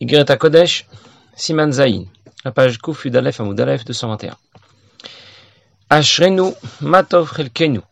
Igret 0.00 0.34
Kodesh, 0.38 0.86
Siman 1.36 1.72
Zayin, 1.72 2.06
la 2.42 2.52
page 2.52 2.78
Kouf 2.78 3.04
Yudalef 3.04 3.38
Amoudalef 3.38 3.84
221. 3.84 4.34
Ashrenu 5.90 6.54
Matov 6.80 7.30
Chelkenu, 7.36 7.82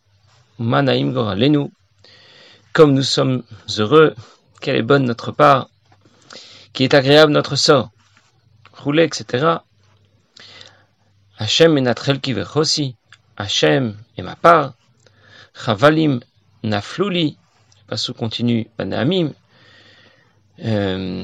Manaim 0.58 1.12
Goralenu, 1.12 1.70
comme 2.72 2.94
nous 2.94 3.02
sommes 3.02 3.42
heureux, 3.76 4.14
quelle 4.62 4.76
est 4.76 4.82
bonne 4.82 5.04
notre 5.04 5.32
part, 5.32 5.68
qui 6.72 6.84
est 6.84 6.94
agréable 6.94 7.30
notre 7.30 7.56
sort, 7.56 7.90
roulé, 8.72 9.02
etc. 9.02 9.56
Hachem 11.36 11.74
Menatrel 11.74 12.22
Kivechosi, 12.22 12.96
Hachem 13.36 13.98
est 14.16 14.22
ma 14.22 14.34
part, 14.34 14.72
Chavalim 15.54 16.20
Nafluli, 16.62 17.36
sous 17.96 18.14
continue 18.14 18.66
Banaamim, 18.78 19.34
euh, 20.64 21.22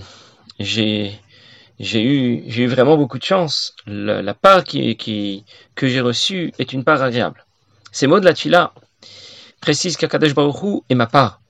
j'ai 0.59 1.19
j'ai 1.81 2.03
eu, 2.03 2.45
j'ai 2.47 2.63
eu 2.65 2.67
vraiment 2.67 2.97
beaucoup 2.97 3.19
de 3.19 3.25
chance. 3.25 3.75
La, 3.87 4.35
part 4.35 4.65
qui, 4.65 4.97
qui, 4.97 5.45
que 5.75 5.89
j'ai 5.89 6.01
reçue 6.01 6.53
est 6.59 6.73
une 6.73 6.85
part 6.85 7.03
agréable. 7.03 7.45
Ces 7.91 8.07
mots 8.07 8.21
de 8.21 8.25
la 8.27 8.73
précisent 9.61 9.97
qu'Akadosh 9.97 10.35
Baruch 10.35 10.83
est 10.89 10.95
ma 10.95 11.07
part. 11.07 11.41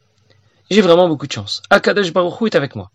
J'ai 0.71 0.81
vraiment 0.81 1.09
beaucoup 1.09 1.27
de 1.27 1.33
chance. 1.33 1.63
Akadosh 1.69 2.13
Baruch 2.13 2.43
est 2.47 2.57
avec 2.57 2.75
moi. 2.75 2.91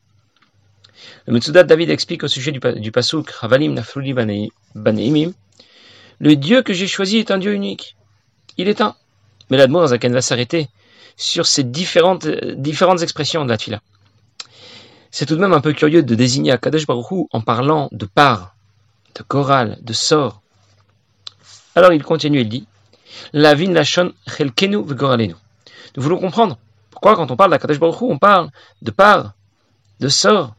Le 1.27 1.33
Metsudat 1.33 1.63
David 1.63 1.91
explique 1.91 2.23
au 2.23 2.27
sujet 2.27 2.51
du, 2.51 2.59
du 2.59 2.91
Pasuk 2.91 3.31
Havalim 3.41 3.73
Nafluli 3.73 4.13
Baneimim 4.13 5.33
Le 6.19 6.35
Dieu 6.35 6.63
que 6.63 6.73
j'ai 6.73 6.87
choisi 6.87 7.17
est 7.17 7.31
un 7.31 7.37
Dieu 7.37 7.53
unique. 7.53 7.95
Il 8.57 8.67
est 8.67 8.81
un. 8.81 8.95
Mais 9.49 9.57
l'Admour 9.57 9.87
Zaken 9.87 10.13
va 10.13 10.21
s'arrêter 10.21 10.67
sur 11.15 11.45
ces 11.45 11.63
différentes, 11.63 12.27
différentes 12.27 13.01
expressions 13.01 13.45
de 13.45 13.49
la 13.49 13.57
Tfila. 13.57 13.81
C'est 15.11 15.25
tout 15.25 15.35
de 15.35 15.41
même 15.41 15.53
un 15.53 15.61
peu 15.61 15.73
curieux 15.73 16.03
de 16.03 16.13
désigner 16.13 16.51
Akadosh 16.51 16.85
Baruch 16.85 17.27
en 17.31 17.41
parlant 17.41 17.89
de 17.91 18.05
part, 18.05 18.55
de 19.15 19.23
chorale, 19.23 19.79
de 19.81 19.93
sort. 19.93 20.41
Alors 21.73 21.93
il 21.93 22.03
continue, 22.03 22.41
il 22.41 22.49
dit 22.49 22.67
La 23.33 23.55
vin 23.55 23.73
lachon 23.73 24.13
chelkenu 24.27 24.83
v'goralenu. 24.83 25.35
Nous 25.97 26.03
voulons 26.03 26.19
comprendre 26.19 26.59
pourquoi, 26.91 27.15
quand 27.15 27.31
on 27.31 27.35
parle 27.35 27.49
d'Akadosh 27.49 27.79
Baruch 27.79 28.03
on 28.03 28.19
parle 28.19 28.49
de 28.83 28.91
part, 28.91 29.33
de 29.99 30.09
sort. 30.09 30.53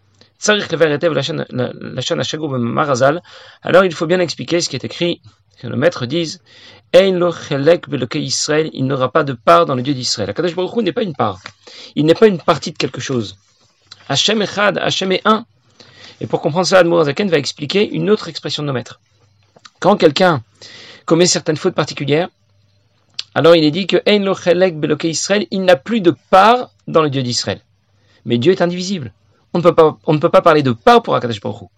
Alors 3.62 3.84
il 3.84 3.94
faut 3.94 4.06
bien 4.06 4.20
expliquer 4.20 4.60
ce 4.60 4.68
qui 4.68 4.76
est 4.76 4.84
écrit, 4.84 5.20
que 5.60 5.68
le 5.68 5.76
maître 5.76 6.06
dise 6.06 6.42
il 6.92 7.16
n'aura 7.18 9.12
pas 9.12 9.22
de 9.22 9.32
part 9.32 9.66
dans 9.66 9.76
le 9.76 9.82
Dieu 9.82 9.94
d'Israël. 9.94 10.30
Akadosh 10.30 10.56
Baruch 10.56 10.82
n'est 10.82 10.92
pas 10.92 11.04
une 11.04 11.14
part. 11.14 11.38
Il 11.94 12.04
n'est 12.04 12.14
pas 12.14 12.26
une 12.26 12.40
partie 12.40 12.72
de 12.72 12.78
quelque 12.78 13.00
chose. 13.00 13.36
Hachem 14.10 14.42
Echad, 14.42 14.76
Hachem 14.76 15.12
est. 15.12 15.22
Et 16.20 16.26
pour 16.26 16.42
comprendre 16.42 16.66
cela, 16.66 17.04
Zaken 17.04 17.30
va 17.30 17.38
expliquer 17.38 17.88
une 17.88 18.10
autre 18.10 18.28
expression 18.28 18.64
de 18.64 18.66
nos 18.66 18.72
maîtres. 18.72 19.00
Quand 19.78 19.96
quelqu'un 19.96 20.42
commet 21.06 21.26
certaines 21.26 21.56
fautes 21.56 21.76
particulières, 21.76 22.28
alors 23.36 23.54
il 23.54 23.62
est 23.62 23.70
dit 23.70 23.86
que 23.86 24.02
Israël, 25.06 25.46
il 25.52 25.62
n'a 25.62 25.76
plus 25.76 26.00
de 26.00 26.12
part 26.30 26.70
dans 26.88 27.02
le 27.02 27.08
Dieu 27.08 27.22
d'Israël. 27.22 27.60
Mais 28.24 28.36
Dieu 28.36 28.50
est 28.50 28.62
indivisible. 28.62 29.12
On 29.54 29.58
ne 29.58 29.62
peut 29.62 29.74
pas, 29.76 29.96
on 30.04 30.12
ne 30.12 30.18
peut 30.18 30.28
pas 30.28 30.42
parler 30.42 30.64
de 30.64 30.72
part 30.72 31.02
pour 31.02 31.14
Akadosh 31.14 31.40
Baruch 31.40 31.68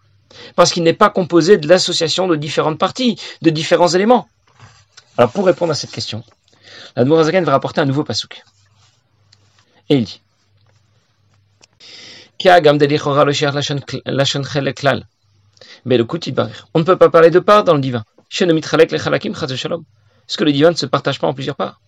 parce 0.57 0.73
qu'il 0.73 0.83
n'est 0.85 0.95
pas 0.95 1.11
composé 1.11 1.59
de 1.59 1.69
l'association 1.69 2.27
de 2.27 2.37
différentes 2.37 2.79
parties, 2.79 3.21
de 3.43 3.51
différents 3.51 3.89
éléments. 3.89 4.27
Alors 5.19 5.31
pour 5.31 5.45
répondre 5.45 5.73
à 5.73 5.75
cette 5.75 5.91
question, 5.91 6.25
l'Admorazaken 6.97 7.45
va 7.45 7.53
rapporter 7.53 7.83
un 7.83 7.85
nouveau 7.85 8.05
pasouk. 8.05 8.43
Et 9.91 9.97
il 9.97 10.05
dit 10.05 10.23
on 16.75 16.79
ne 16.79 16.85
peut 16.85 16.97
pas 16.97 17.11
parler 17.11 17.31
de 17.31 17.39
part 17.39 17.65
dans 17.65 17.75
le 17.75 17.81
divin. 17.81 18.05
Est-ce 18.31 18.45
que 20.37 20.45
le 20.45 20.53
divin 20.53 20.71
ne 20.71 20.77
se 20.77 20.87
partage 20.87 21.21
pas 21.21 21.27
en 21.27 21.35
plusieurs 21.35 21.57
parts? 21.57 21.81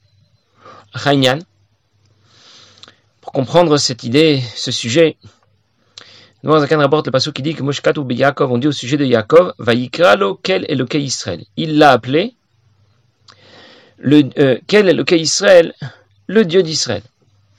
Pour 3.20 3.32
comprendre 3.32 3.76
cette 3.78 4.04
idée, 4.04 4.42
ce 4.54 4.70
sujet, 4.70 5.16
Zakan 6.44 6.78
rapporte 6.78 7.06
le 7.06 7.12
passage 7.12 7.32
qui 7.32 7.42
dit 7.42 7.54
que 7.54 7.62
Moshkat 7.62 7.98
ou 7.98 8.09
Yaakov, 8.09 8.53
on 8.53 8.59
dit 8.59 8.69
au 8.69 8.72
sujet 8.72 8.97
de 8.97 9.04
Yaakov, 9.04 9.54
Vayikralo 9.59 10.36
Kel 10.36 10.66
Eloke 10.69 10.94
Israël. 10.94 11.44
Il 11.56 11.78
l'a 11.78 11.91
appelé 11.92 12.34
le, 13.98 14.28
euh, 14.38 14.59
Kel 14.66 14.88
Eloke 14.88 15.12
Israël, 15.12 15.75
le 16.26 16.44
Dieu 16.44 16.62
d'Israël. 16.62 17.03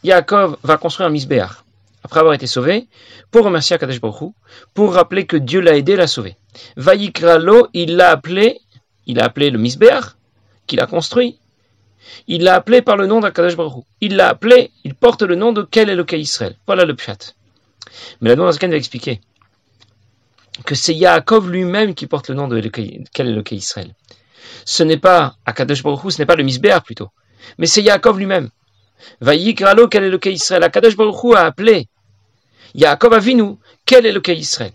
Yaakov 0.03 0.57
va 0.63 0.77
construire 0.77 1.09
un 1.09 1.11
misbéach 1.11 1.64
après 2.05 2.19
avoir 2.19 2.35
été 2.35 2.45
sauvé, 2.45 2.87
pour 3.31 3.45
remercier 3.45 3.75
Akadosh 3.75 3.99
Baruch 3.99 4.31
pour 4.75 4.93
rappeler 4.93 5.25
que 5.25 5.37
Dieu 5.37 5.59
l'a 5.59 5.75
aidé, 5.75 5.95
l'a 5.95 6.05
sauvé. 6.05 6.37
Vayikralo, 6.77 7.67
il 7.73 7.95
l'a 7.95 8.11
appelé, 8.11 8.59
il 9.07 9.19
a 9.19 9.25
appelé 9.25 9.49
le 9.49 9.57
Misbeach, 9.57 10.05
qu'il 10.67 10.79
a 10.81 10.85
construit. 10.85 11.39
Il 12.27 12.43
l'a 12.43 12.53
appelé 12.53 12.83
par 12.83 12.95
le 12.95 13.07
nom 13.07 13.21
d'Akadosh 13.21 13.55
Baruch 13.55 13.83
Il 14.01 14.17
l'a 14.17 14.29
appelé, 14.29 14.69
il 14.83 14.93
porte 14.93 15.23
le 15.23 15.35
nom 15.35 15.51
de 15.51 15.63
quel 15.63 15.89
est 15.89 15.95
le 15.95 16.05
Israël. 16.13 16.55
Voilà 16.67 16.85
le 16.85 16.95
pshat. 16.95 17.33
Mais 18.21 18.29
la 18.29 18.35
Noiraskan 18.35 18.69
va 18.69 18.75
expliquer 18.75 19.19
que 20.63 20.75
c'est 20.75 20.93
Yaakov 20.93 21.49
lui-même 21.49 21.95
qui 21.95 22.05
porte 22.05 22.29
le 22.29 22.35
nom 22.35 22.47
de 22.47 22.61
quel 22.61 23.27
est 23.27 23.31
le 23.31 23.43
Israël. 23.51 23.95
Ce 24.63 24.83
n'est 24.83 24.99
pas 24.99 25.37
Akadosh 25.47 25.81
Baruch 25.81 26.13
ce 26.13 26.19
n'est 26.19 26.27
pas 26.27 26.35
le 26.35 26.43
Misbeach 26.43 26.83
plutôt, 26.83 27.09
mais 27.57 27.65
c'est 27.65 27.81
Yaakov 27.81 28.19
lui-même. 28.19 28.51
Vayikralo, 29.21 29.87
quel 29.87 30.03
est 30.03 30.09
le 30.11 30.27
Israël. 30.27 30.63
Akadosh 30.63 30.95
Baruch 30.95 31.35
a 31.35 31.45
appelé 31.45 31.87
Yaakov 32.75 33.13
Avinu, 33.13 33.55
quel 33.85 34.05
est 34.05 34.11
le 34.11 34.21
Israël 34.31 34.73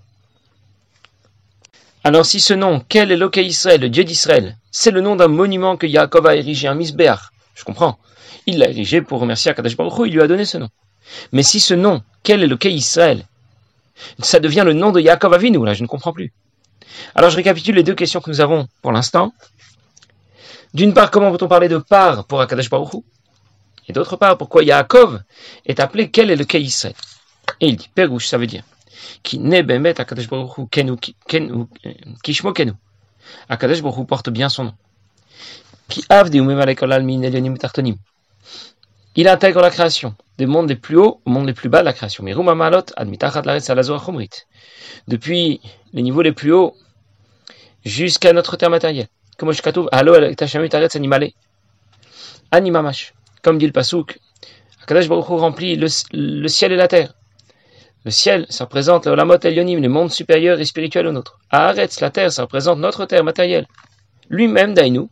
Alors 2.03 2.25
si 2.25 2.41
ce 2.41 2.55
nom, 2.55 2.83
quel 2.88 3.12
est 3.12 3.16
le 3.19 3.31
Israël, 3.37 3.78
le 3.78 3.91
Dieu 3.91 4.05
d'Israël, 4.05 4.56
c'est 4.71 4.91
le 4.91 5.03
nom 5.03 5.16
d'un 5.16 5.28
monument 5.28 5.77
que 5.77 5.87
Yaakov 5.87 6.27
a 6.27 6.34
érigé, 6.34 6.66
un 6.66 6.75
misbéach, 6.75 7.21
je 7.55 7.62
comprends. 7.62 7.99
Il 8.47 8.56
l'a 8.56 8.71
érigé 8.71 9.03
pour 9.03 9.21
remercier 9.21 9.50
Akadosh 9.50 9.77
Baruch 9.77 10.06
il 10.06 10.15
lui 10.15 10.22
a 10.22 10.27
donné 10.27 10.47
ce 10.47 10.56
nom. 10.56 10.71
Mais 11.33 11.43
si 11.43 11.61
ce 11.61 11.75
nom, 11.75 12.03
quel 12.22 12.43
est 12.43 12.47
le 12.47 12.56
Israël, 12.69 13.27
ça 14.19 14.41
devient 14.41 14.62
le 14.65 14.72
nom 14.72 14.93
de 14.93 15.00
Yaakov 15.00 15.34
Avinu, 15.34 15.62
là 15.62 15.75
je 15.75 15.82
ne 15.82 15.87
comprends 15.87 16.15
plus. 16.15 16.32
Alors 17.15 17.28
je 17.28 17.37
récapitule 17.37 17.75
les 17.75 17.82
deux 17.82 17.94
questions 17.94 18.22
que 18.22 18.31
nous 18.31 18.41
avons 18.41 18.67
pour 18.81 18.93
l'instant. 18.93 19.34
D'une 20.72 20.94
part, 20.94 21.11
comment 21.11 21.31
peut-on 21.31 21.49
parler 21.49 21.69
de 21.69 21.77
part 21.77 22.25
pour 22.25 22.41
Akadosh 22.41 22.71
Baruch 22.71 23.03
Et 23.88 23.93
d'autre 23.93 24.17
part, 24.17 24.38
pourquoi 24.38 24.65
Yaakov 24.65 25.21
est 25.67 25.81
appelé 25.81 26.11
quel 26.11 26.31
est 26.31 26.37
le 26.37 26.47
Israël 26.56 26.94
et 27.60 27.69
il 27.69 27.76
dit, 27.76 27.91
Perouche, 27.94 28.26
ça 28.26 28.38
veut 28.38 28.47
dire, 28.47 28.65
qui 29.22 29.38
n'est 29.38 29.62
bemet 29.62 30.00
Akadosh 30.00 30.28
Baruch 30.28 30.69
kenu, 30.71 30.97
kenu, 31.28 31.66
kishmo 32.22 32.53
kenu. 32.53 32.72
Akadosh 33.48 33.82
Baruch 33.82 34.06
porte 34.06 34.31
bien 34.31 34.48
son 34.48 34.65
nom. 34.65 34.75
Qui 35.88 36.04
avdi. 36.09 36.41
Il 39.16 39.28
intègre 39.28 39.60
la 39.60 39.70
création, 39.70 40.15
des 40.38 40.47
mondes 40.47 40.69
les 40.69 40.76
plus 40.76 40.97
hauts 40.97 41.20
au 41.25 41.31
monde 41.31 41.47
les 41.47 41.53
plus 41.53 41.69
bas 41.69 41.81
de 41.81 41.84
la 41.84 41.93
création. 41.93 42.22
Mais 42.22 42.32
Rumamalot 42.32 42.84
admitachat 42.97 43.43
chomrit. 43.99 44.31
Depuis 45.09 45.60
les 45.93 46.03
niveaux 46.03 46.22
les 46.22 46.32
plus 46.32 46.53
hauts 46.53 46.76
jusqu'à 47.84 48.32
notre 48.32 48.56
terre 48.56 48.70
matérielle. 48.70 49.09
Comme 49.37 49.53
Shkatouv, 49.53 49.88
Alo 49.91 50.15
el 50.15 50.37
tashamit 50.37 50.75
aretz 50.75 50.94
animale. 50.94 51.32
Animamash. 52.53 53.15
Comme 53.43 53.59
dit 53.59 53.66
le 53.66 53.72
Pasuk, 53.72 54.20
Akadosh 54.82 55.09
Baruch 55.09 55.26
remplit 55.26 55.75
le, 55.76 55.88
le 56.12 56.49
ciel 56.49 56.72
et 56.72 56.76
la 56.76 56.87
terre. 56.87 57.15
Le 58.05 58.11
ciel, 58.11 58.47
ça 58.49 58.65
représente 58.65 59.06
Elyonim, 59.06 59.81
le 59.81 59.88
monde 59.88 60.11
supérieur 60.11 60.59
et 60.59 60.65
spirituel 60.65 61.06
au 61.06 61.12
nôtre. 61.12 61.38
Haaretz, 61.50 62.00
la 62.00 62.11
terre, 62.11 62.33
ça 62.33 62.43
représente 62.43 62.78
notre 62.78 63.05
terre 63.05 63.25
matérielle. 63.25 63.66
Lui-même, 64.31 64.72
Dainu, 64.72 65.09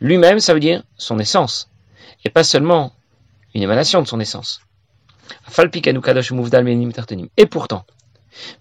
Lui-même, 0.00 0.40
ça 0.40 0.54
veut 0.54 0.60
dire 0.60 0.82
son 0.96 1.18
essence, 1.18 1.70
et 2.24 2.30
pas 2.30 2.44
seulement 2.44 2.92
une 3.54 3.62
émanation 3.62 4.00
de 4.00 4.06
son 4.06 4.20
essence. 4.20 4.60
Et 7.36 7.46
pourtant, 7.46 7.84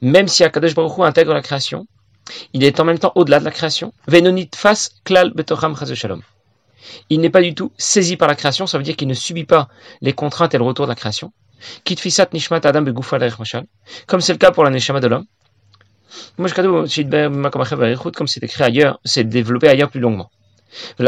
même 0.01 0.27
si 0.27 0.43
Akadosh 0.43 0.73
Baruch 0.73 0.97
Hu 0.97 1.03
intègre 1.03 1.33
la 1.33 1.41
création, 1.41 1.85
il 2.53 2.63
est 2.63 2.79
en 2.79 2.85
même 2.85 2.99
temps 2.99 3.11
au-delà 3.15 3.39
de 3.39 3.45
la 3.45 3.51
création. 3.51 3.93
Venonit 4.07 4.49
fas 4.55 4.89
klal 5.03 5.31
betocham 5.33 5.75
shalom. 5.75 6.21
Il 7.09 7.19
n'est 7.19 7.29
pas 7.29 7.41
du 7.41 7.53
tout 7.53 7.71
saisi 7.77 8.17
par 8.17 8.27
la 8.27 8.35
création, 8.35 8.67
ça 8.67 8.77
veut 8.77 8.83
dire 8.83 8.95
qu'il 8.95 9.07
ne 9.07 9.13
subit 9.13 9.45
pas 9.45 9.67
les 10.01 10.13
contraintes 10.13 10.53
et 10.53 10.57
le 10.57 10.63
retour 10.63 10.85
de 10.85 10.91
la 10.91 10.95
création. 10.95 11.31
adam 11.85 12.85
Comme 14.05 14.21
c'est 14.21 14.33
le 14.33 14.37
cas 14.37 14.51
pour 14.51 14.63
la 14.63 14.69
neshama 14.69 14.99
de 14.99 15.07
l'homme. 15.07 15.25
Comme 16.37 18.27
c'est 18.27 18.43
écrit 18.43 18.63
ailleurs, 18.63 18.99
c'est 19.03 19.23
développé 19.23 19.67
ailleurs 19.67 19.89
plus 19.89 19.99
longuement. 19.99 20.29
Et 20.99 21.03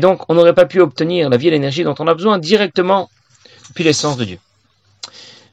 donc, 0.00 0.22
on 0.28 0.34
n'aurait 0.34 0.54
pas 0.54 0.66
pu 0.66 0.80
obtenir 0.80 1.28
la 1.28 1.36
vie 1.36 1.48
et 1.48 1.50
l'énergie 1.50 1.84
dont 1.84 1.94
on 1.98 2.06
a 2.06 2.14
besoin 2.14 2.38
directement 2.38 3.10
depuis 3.68 3.84
l'essence 3.84 4.16
de 4.16 4.24
Dieu. 4.24 4.38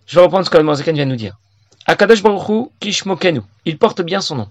Je 0.06 0.16
vais 0.16 0.22
reprendre 0.22 0.46
ce 0.46 0.50
que 0.50 0.58
le 0.58 0.94
vient 0.94 1.06
nous 1.06 1.16
dire. 1.16 1.38
Akadosh 1.86 2.24
Baruch 2.24 2.70
Kishmokenu. 2.80 3.42
Il 3.66 3.78
porte 3.78 4.02
bien 4.02 4.22
son 4.22 4.36
nom. 4.36 4.48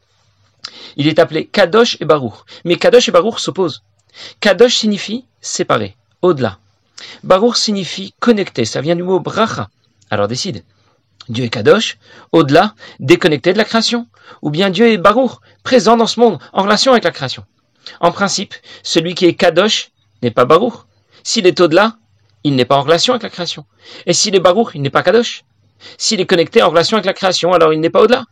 Il 0.97 1.09
est 1.09 1.19
appelé 1.19 1.47
Kadosh 1.47 1.97
et 2.01 2.05
Baruch. 2.05 2.35
Mais 2.65 2.77
Kadosh 2.77 3.09
et 3.09 3.13
Baruch 3.13 3.39
s'opposent. 3.39 3.83
Kadosh 4.41 4.77
signifie 4.77 5.25
séparé, 5.41 5.97
au-delà. 6.23 6.59
Baruch 7.23 7.57
signifie 7.57 8.15
connecté, 8.21 8.65
ça 8.65 8.81
vient 8.81 8.97
du 8.97 9.03
mot 9.03 9.21
bracha. 9.21 9.69
Alors 10.11 10.29
décide. 10.29 10.65
Dieu 11.29 11.45
est 11.45 11.51
Kadosh, 11.51 11.99
au-delà, 12.33 12.75
déconnecté 13.01 13.53
de 13.53 13.59
la 13.59 13.65
création, 13.65 14.07
ou 14.43 14.51
bien 14.51 14.71
Dieu 14.71 14.89
est 14.89 14.97
Baruch, 14.97 15.33
présent 15.65 15.97
dans 15.97 16.07
ce 16.07 16.21
monde, 16.21 16.39
en 16.53 16.63
relation 16.63 16.93
avec 16.93 17.05
la 17.05 17.11
création. 17.11 17.45
En 18.01 18.13
principe, 18.13 18.55
celui 18.83 19.15
qui 19.15 19.27
est 19.27 19.35
Kadosh 19.35 19.91
n'est 20.23 20.31
pas 20.31 20.45
Baruch. 20.45 20.75
S'il 21.25 21.47
est 21.47 21.61
au-delà, 21.61 21.97
il 22.45 22.55
n'est 22.55 22.65
pas 22.65 22.77
en 22.77 22.83
relation 22.83 23.13
avec 23.13 23.25
la 23.25 23.31
création. 23.31 23.67
Et 24.07 24.13
s'il 24.13 24.35
est 24.37 24.41
Baruch, 24.41 24.71
il 24.75 24.83
n'est 24.83 24.91
pas 24.91 25.03
Kadosh. 25.03 25.45
S'il 25.99 26.21
est 26.21 26.27
connecté 26.27 26.63
en 26.63 26.71
relation 26.71 26.97
avec 26.97 27.07
la 27.07 27.13
création, 27.13 27.53
alors 27.53 27.73
il 27.73 27.81
n'est 27.81 27.91
pas 27.91 28.03
au-delà. 28.03 28.25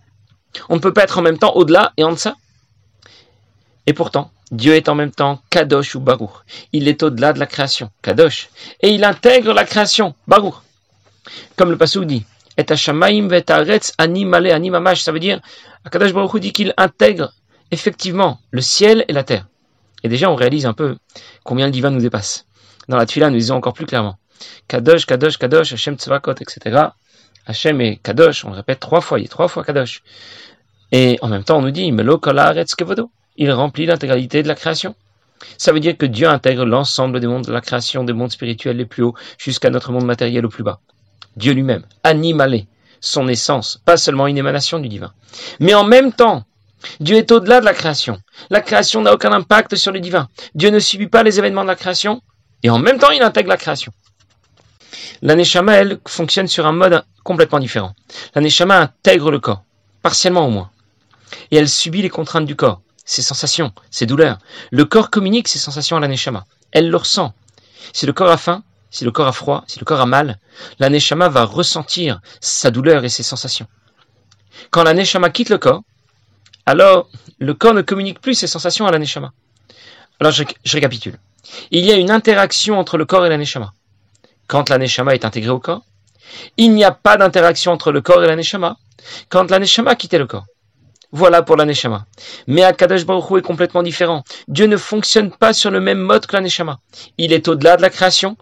On 0.69 0.77
ne 0.77 0.81
peut 0.81 0.93
pas 0.93 1.03
être 1.03 1.19
en 1.19 1.23
même 1.23 1.39
temps 1.39 1.55
au-delà 1.55 1.93
et 1.97 2.05
en 2.05 2.13
deçà. 2.13 2.37
Et 3.87 3.93
pourtant, 3.93 4.31
Dieu 4.51 4.75
est 4.75 4.89
en 4.89 4.95
même 4.95 5.11
temps 5.11 5.41
Kadosh 5.51 5.95
ou 5.95 6.01
Baruch. 6.01 6.31
Il 6.73 6.89
est 6.89 7.03
au-delà 7.03 7.33
de 7.33 7.39
la 7.39 7.47
création, 7.47 7.91
Kadosh. 8.03 8.49
Et 8.81 8.91
il 8.91 9.05
intègre 9.05 9.53
la 9.53 9.65
création, 9.65 10.15
Baruch. 10.27 10.55
Comme 11.57 11.71
le 11.71 11.77
passage 11.77 12.07
dit, 12.07 12.25
et 12.57 12.65
Hashamaim 12.71 13.29
ani 13.99 14.25
male 14.25 14.53
ani 14.53 14.71
mamash. 14.71 15.03
Ça 15.03 15.13
veut 15.13 15.21
dire, 15.21 15.41
Kadosh 15.91 16.13
Baruch 16.13 16.41
dit 16.41 16.53
qu'il 16.53 16.73
intègre 16.77 17.33
effectivement 17.71 18.39
le 18.51 18.61
ciel 18.61 19.05
et 19.09 19.13
la 19.13 19.25
terre. 19.25 19.47
Et 20.03 20.09
déjà, 20.09 20.31
on 20.31 20.37
réalise 20.37 20.67
un 20.67 20.75
peu 20.75 20.97
combien 21.43 21.67
le 21.67 21.73
divin 21.73 21.91
nous 21.91 22.01
dépasse. 22.01 22.47
Dans 22.89 22.97
la 22.97 23.07
Tfila, 23.07 23.31
nous 23.31 23.39
disons 23.39 23.57
encore 23.57 23.73
plus 23.73 23.87
clairement. 23.87 24.19
Kadosh, 24.69 25.07
Kadosh, 25.07 25.39
Kadosh, 25.39 25.73
Hashem 25.73 25.97
Tzvakot, 25.97 26.35
etc. 26.41 26.89
Hashem 27.47 27.81
est 27.81 27.97
Kadosh, 27.97 28.45
on 28.45 28.51
le 28.51 28.57
répète 28.57 28.81
trois 28.81 29.01
fois, 29.01 29.19
il 29.19 29.25
est 29.25 29.29
trois 29.29 29.49
fois 29.49 29.65
Kadosh. 29.65 30.03
Et 30.93 31.19
en 31.23 31.29
même 31.29 31.45
temps, 31.45 31.59
on 31.59 31.63
nous 31.63 31.71
dit, 31.71 31.91
Melo 31.93 32.19
Kevodo. 32.19 33.11
Il 33.37 33.51
remplit 33.51 33.87
l'intégralité 33.87 34.43
de 34.43 34.49
la 34.49 34.55
création. 34.55 34.95
Ça 35.59 35.73
veut 35.73 35.81
dire 35.81 35.97
que 35.97 36.07
Dieu 36.07 36.29
intègre 36.29 36.65
l'ensemble 36.65 37.21
des 37.21 37.27
mondes 37.27 37.45
de 37.45 37.53
la 37.53 37.61
création, 37.61 38.05
des 38.05 38.13
mondes 38.13 38.31
spirituels 38.31 38.77
les 38.77 38.87
plus 38.87 39.03
hauts, 39.03 39.15
jusqu'à 39.39 39.71
notre 39.71 39.93
monde 39.93 40.05
matériel 40.05 40.47
au 40.47 40.49
plus 40.49 40.63
bas. 40.63 40.81
Dieu 41.37 41.53
lui-même, 41.53 41.85
animalé, 42.05 42.69
son 43.01 43.27
essence, 43.29 43.81
pas 43.85 43.97
seulement 43.97 44.29
une 44.29 44.39
émanation 44.39 44.79
du 44.79 44.89
divin. 44.89 45.13
Mais 45.59 45.75
en 45.75 45.85
même 45.85 46.13
temps, 46.13 46.45
Dieu 47.01 47.17
est 47.17 47.33
au-delà 47.33 47.61
de 47.61 47.65
la 47.65 47.75
création. 47.75 48.19
La 48.51 48.61
création 48.61 49.03
n'a 49.03 49.13
aucun 49.13 49.33
impact 49.33 49.75
sur 49.75 49.93
le 49.93 50.01
divin. 50.01 50.29
Dieu 50.55 50.71
ne 50.71 50.79
subit 50.79 51.09
pas 51.09 51.23
les 51.23 51.39
événements 51.39 51.63
de 51.63 51.69
la 51.69 51.77
création, 51.77 52.23
et 52.63 52.71
en 52.71 52.79
même 52.79 52.99
temps, 52.99 53.11
il 53.11 53.23
intègre 53.23 53.49
la 53.49 53.57
création. 53.57 53.93
L'aneshama, 55.25 55.73
elle, 55.73 55.99
fonctionne 56.07 56.49
sur 56.49 56.67
un 56.67 56.73
mode 56.73 57.03
complètement 57.25 57.59
différent. 57.59 57.95
L'aneshama 58.35 58.79
intègre 58.79 59.31
le 59.31 59.41
corps, 59.41 59.65
partiellement 60.03 60.47
au 60.47 60.51
moins. 60.51 60.71
Et 61.51 61.57
elle 61.57 61.69
subit 61.69 62.03
les 62.03 62.11
contraintes 62.11 62.45
du 62.45 62.57
corps, 62.57 62.83
ses 63.07 63.23
sensations, 63.23 63.73
ses 63.91 64.05
douleurs. 64.05 64.39
Le 64.71 64.85
corps 64.85 65.09
communique 65.09 65.49
ses 65.49 65.59
sensations 65.59 65.97
à 65.97 66.01
l'aneshama. 66.01 66.45
Elle 66.73 66.91
le 66.91 66.97
ressent. 66.99 67.33
Si 67.95 68.05
le 68.05 68.13
corps 68.13 68.31
a 68.31 68.37
faim, 68.37 68.63
si 68.91 69.05
le 69.05 69.11
corps 69.13 69.27
a 69.27 69.33
froid, 69.33 69.65
si 69.67 69.79
le 69.79 69.87
corps 69.87 70.03
a 70.03 70.07
mal, 70.07 70.39
l'aneshama 70.79 71.31
va 71.31 71.45
ressentir 71.45 72.21
sa 72.41 72.71
douleur 72.71 73.03
et 73.05 73.09
ses 73.09 73.23
sensations. 73.23 73.67
Quand 74.71 74.85
l'aneshama 74.85 75.31
quitte 75.31 75.49
le 75.49 75.57
corps, 75.57 75.83
alors 76.67 77.09
le 77.39 77.55
corps 77.55 77.73
ne 77.73 77.81
communique 77.81 78.21
plus 78.21 78.35
ses 78.35 78.47
sensations 78.47 78.87
à 78.87 78.93
l'aneshama. 78.93 79.33
Alors 80.21 80.33
je, 80.33 80.45
récapitule. 80.71 81.19
Il 81.71 81.85
y 81.85 81.93
a 81.93 81.97
une 81.97 82.11
interaction 82.11 82.79
entre 82.79 82.99
le 82.99 83.07
corps 83.07 83.25
et 83.25 83.31
l'aneshama. 83.31 83.73
Quand 84.47 84.69
l'aneshama 84.69 85.15
est 85.15 85.25
intégré 85.25 85.51
au 85.51 85.59
corps, 85.59 85.83
il 86.57 86.73
n'y 86.73 86.85
a 86.85 86.91
pas 86.91 87.17
d'interaction 87.17 87.73
entre 87.73 87.93
le 87.93 88.01
corps 88.01 88.23
et 88.25 88.27
l'aneshama 88.27 88.77
quand 89.29 89.51
l'aneshama 89.51 89.95
quitté 89.95 90.19
le 90.19 90.27
corps. 90.27 90.47
Voilà 91.13 91.43
pour 91.43 91.57
l'aneshama. 91.57 92.07
Mais 92.47 92.65
Akadash 92.65 93.07
Baruch 93.07 93.31
Hu 93.31 93.39
est 93.39 93.43
complètement 93.43 93.83
différent. 93.83 94.25
Dieu 94.49 94.67
ne 94.67 94.77
fonctionne 94.77 95.31
pas 95.31 95.53
sur 95.53 95.71
le 95.71 95.81
même 95.81 96.01
mode 96.01 96.27
que 96.27 96.35
l'aneshama. 96.35 96.81
Il 97.19 97.33
est 97.33 97.47
au-delà 97.47 97.77
de 97.77 97.83
la 97.83 97.91
création, 97.91 98.37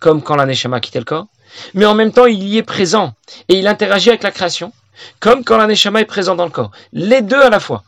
comme 0.00 0.22
quand 0.22 0.36
l'aneshama 0.36 0.80
quittait 0.80 0.98
le 0.98 1.04
corps, 1.04 1.26
mais 1.74 1.86
en 1.86 1.94
même 1.94 2.12
temps 2.12 2.26
il 2.26 2.42
y 2.42 2.58
est 2.58 2.62
présent 2.62 3.14
et 3.48 3.58
il 3.58 3.68
interagit 3.68 4.08
avec 4.08 4.24
la 4.24 4.32
création, 4.32 4.72
comme 5.20 5.44
quand 5.44 5.56
l'aneshama 5.56 6.00
est 6.00 6.06
présent 6.06 6.34
dans 6.34 6.44
le 6.44 6.50
corps. 6.50 6.72
Les 6.92 7.22
deux 7.22 7.40
à 7.40 7.50
la 7.50 7.60
fois. 7.60 7.84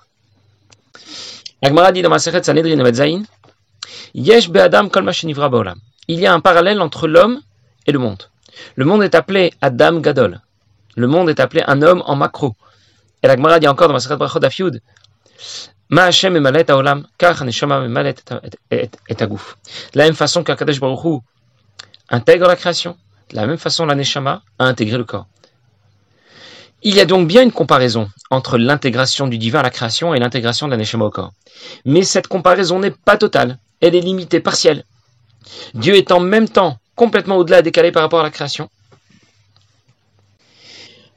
Dit 1.63 2.03
dans 2.03 2.17
Yesh 4.15 4.49
be'adam 4.49 4.91
kol 4.91 5.11
Il 6.07 6.21
y 6.21 6.27
a 6.27 6.33
un 6.33 6.41
parallèle 6.41 6.81
entre 6.81 7.09
l'homme 7.09 7.41
le 7.93 7.99
monde. 7.99 8.25
Le 8.77 8.85
monde 8.85 9.03
est 9.03 9.15
appelé 9.15 9.53
Adam 9.61 10.01
Gadol. 10.01 10.41
Le 10.97 11.07
monde 11.07 11.31
est 11.31 11.41
appelé 11.41 11.63
un 11.67 11.83
homme 11.83 12.03
en 12.07 12.17
macro. 12.17 12.55
Et 13.23 13.27
la 13.27 13.37
Gemara 13.37 13.61
dit 13.61 13.69
encore 13.69 13.89
dans 13.89 13.95
ma 13.95 14.17
Brachot 14.17 14.41
Ma 15.91 16.05
Hashem 16.05 16.37
emalet 16.37 16.71
haolam, 16.71 17.07
car 17.17 17.41
Haneshama 17.41 17.85
emalet 17.85 18.17
et 18.71 18.91
agouf. 19.21 19.57
De 19.95 19.99
la 19.99 20.05
même 20.05 20.15
façon 20.15 20.45
qu'Akadosh 20.45 20.81
Baruch 20.81 21.05
Hu 21.05 21.19
intègre 22.11 22.47
la 22.47 22.57
création, 22.57 22.97
de 23.31 23.37
la 23.37 23.47
même 23.47 23.57
façon 23.57 23.87
l'Aneshama 23.87 24.43
a 24.59 24.65
intégré 24.65 24.99
le 24.99 25.05
corps. 25.05 25.27
Il 26.83 26.95
y 26.95 27.01
a 27.01 27.07
donc 27.07 27.27
bien 27.27 27.43
une 27.43 27.53
comparaison 27.53 28.09
entre 28.31 28.59
l'intégration 28.59 29.27
du 29.27 29.39
divin 29.39 29.61
à 29.61 29.63
la 29.63 29.71
création 29.71 30.15
et 30.15 30.21
l'intégration 30.21 30.67
de 30.67 30.73
l'Aneshama 30.73 31.07
au 31.07 31.11
corps. 31.11 31.33
Mais 31.87 32.03
cette 32.03 32.29
comparaison 32.29 32.79
n'est 32.79 32.91
pas 32.91 33.17
totale, 33.17 33.59
elle 33.81 33.95
est 33.95 34.01
limitée, 34.01 34.41
partielle. 34.41 34.85
Dieu 35.75 35.95
est 35.95 36.13
en 36.13 36.21
même 36.21 36.49
temps 36.49 36.79
complètement 36.99 37.37
au-delà, 37.37 37.63
décalé 37.63 37.93
par 37.93 38.03
rapport 38.03 38.21
à 38.21 38.25
la 38.25 38.31
création, 38.31 38.69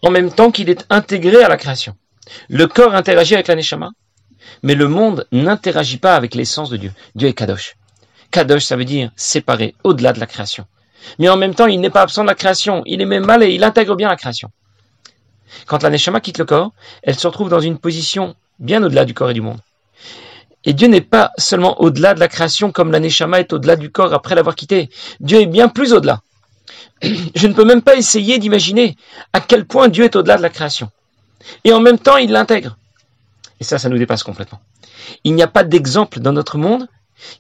en 0.04 0.12
même 0.12 0.32
temps 0.32 0.52
qu'il 0.52 0.70
est 0.70 0.86
intégré 0.90 1.44
à 1.44 1.50
la 1.50 1.58
création. 1.58 1.96
Le 2.48 2.68
corps 2.68 2.96
interagit 2.96 3.34
avec 3.34 3.48
l'aneshama, 3.48 3.90
mais 4.64 4.76
le 4.76 4.88
monde 4.88 5.28
n'interagit 5.32 5.98
pas 5.98 6.16
avec 6.16 6.36
l'essence 6.36 6.70
de 6.70 6.78
Dieu. 6.78 6.94
Dieu 7.16 7.28
est 7.28 7.34
kadosh. 7.34 7.76
Kadosh, 8.30 8.64
ça 8.64 8.78
veut 8.78 8.86
dire 8.86 9.12
séparé, 9.16 9.76
au-delà 9.84 10.14
de 10.14 10.20
la 10.20 10.28
création. 10.28 10.66
Mais 11.18 11.30
en 11.30 11.36
même 11.36 11.56
temps, 11.56 11.68
il 11.68 11.82
n'est 11.82 11.90
pas 11.90 12.04
absent 12.04 12.24
de 12.24 12.30
la 12.30 12.36
création. 12.36 12.84
Il 12.86 13.02
est 13.02 13.06
même 13.06 13.26
mal 13.26 13.42
et 13.44 13.52
il 13.52 13.64
intègre 13.64 13.96
bien 13.96 14.08
la 14.08 14.16
création. 14.16 14.52
Quand 15.66 15.82
l'aneshama 15.84 16.22
quitte 16.22 16.38
le 16.38 16.46
corps, 16.46 16.72
elle 17.04 17.18
se 17.18 17.28
retrouve 17.28 17.50
dans 17.50 17.60
une 17.60 17.80
position 17.80 18.36
bien 18.60 18.84
au-delà 18.84 19.04
du 19.04 19.14
corps 19.16 19.32
et 19.32 19.34
du 19.34 19.42
monde. 19.42 19.60
Et 20.66 20.74
Dieu 20.74 20.88
n'est 20.88 21.02
pas 21.02 21.32
seulement 21.38 21.82
au-delà 21.82 22.14
de 22.14 22.20
la 22.20 22.28
création 22.28 22.72
comme 22.72 22.92
l'aneshama 22.92 23.40
est 23.40 23.54
au-delà 23.54 23.76
du 23.76 23.92
corps 23.92 24.14
après 24.14 24.36
l'avoir 24.36 24.56
quitté. 24.56 24.90
Dieu 25.20 25.42
est 25.42 25.48
bien 25.48 25.68
plus 25.68 25.94
au-delà. 25.94 26.22
Je 27.02 27.48
ne 27.48 27.54
peux 27.54 27.66
même 27.66 27.82
pas 27.82 27.96
essayer 27.96 28.38
d'imaginer 28.38 28.96
à 29.34 29.42
quel 29.42 29.66
point 29.66 29.88
Dieu 29.88 30.04
est 30.04 30.16
au-delà 30.16 30.38
de 30.38 30.44
la 30.44 30.50
création. 30.50 30.92
Et 31.64 31.74
en 31.74 31.80
même 31.80 31.98
temps, 31.98 32.18
il 32.18 32.32
l'intègre. 32.32 32.78
Et 33.60 33.64
ça, 33.64 33.80
ça 33.80 33.90
nous 33.90 33.98
dépasse 33.98 34.24
complètement. 34.24 34.62
Il 35.24 35.34
n'y 35.34 35.44
a 35.44 35.48
pas 35.48 35.64
d'exemple 35.64 36.20
dans 36.20 36.32
notre 36.32 36.58
monde 36.58 36.88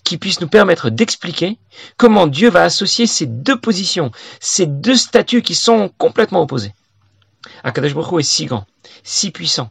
qui 0.03 0.17
puisse 0.17 0.41
nous 0.41 0.47
permettre 0.47 0.89
d'expliquer 0.89 1.57
comment 1.97 2.27
Dieu 2.27 2.49
va 2.49 2.63
associer 2.63 3.07
ces 3.07 3.25
deux 3.25 3.59
positions, 3.59 4.11
ces 4.39 4.65
deux 4.65 4.95
statuts 4.95 5.41
qui 5.41 5.55
sont 5.55 5.91
complètement 5.97 6.41
opposés. 6.41 6.73
Akadosh 7.63 7.95
Baruch 7.95 8.19
est 8.19 8.23
si 8.23 8.45
grand, 8.45 8.65
si 9.03 9.31
puissant, 9.31 9.69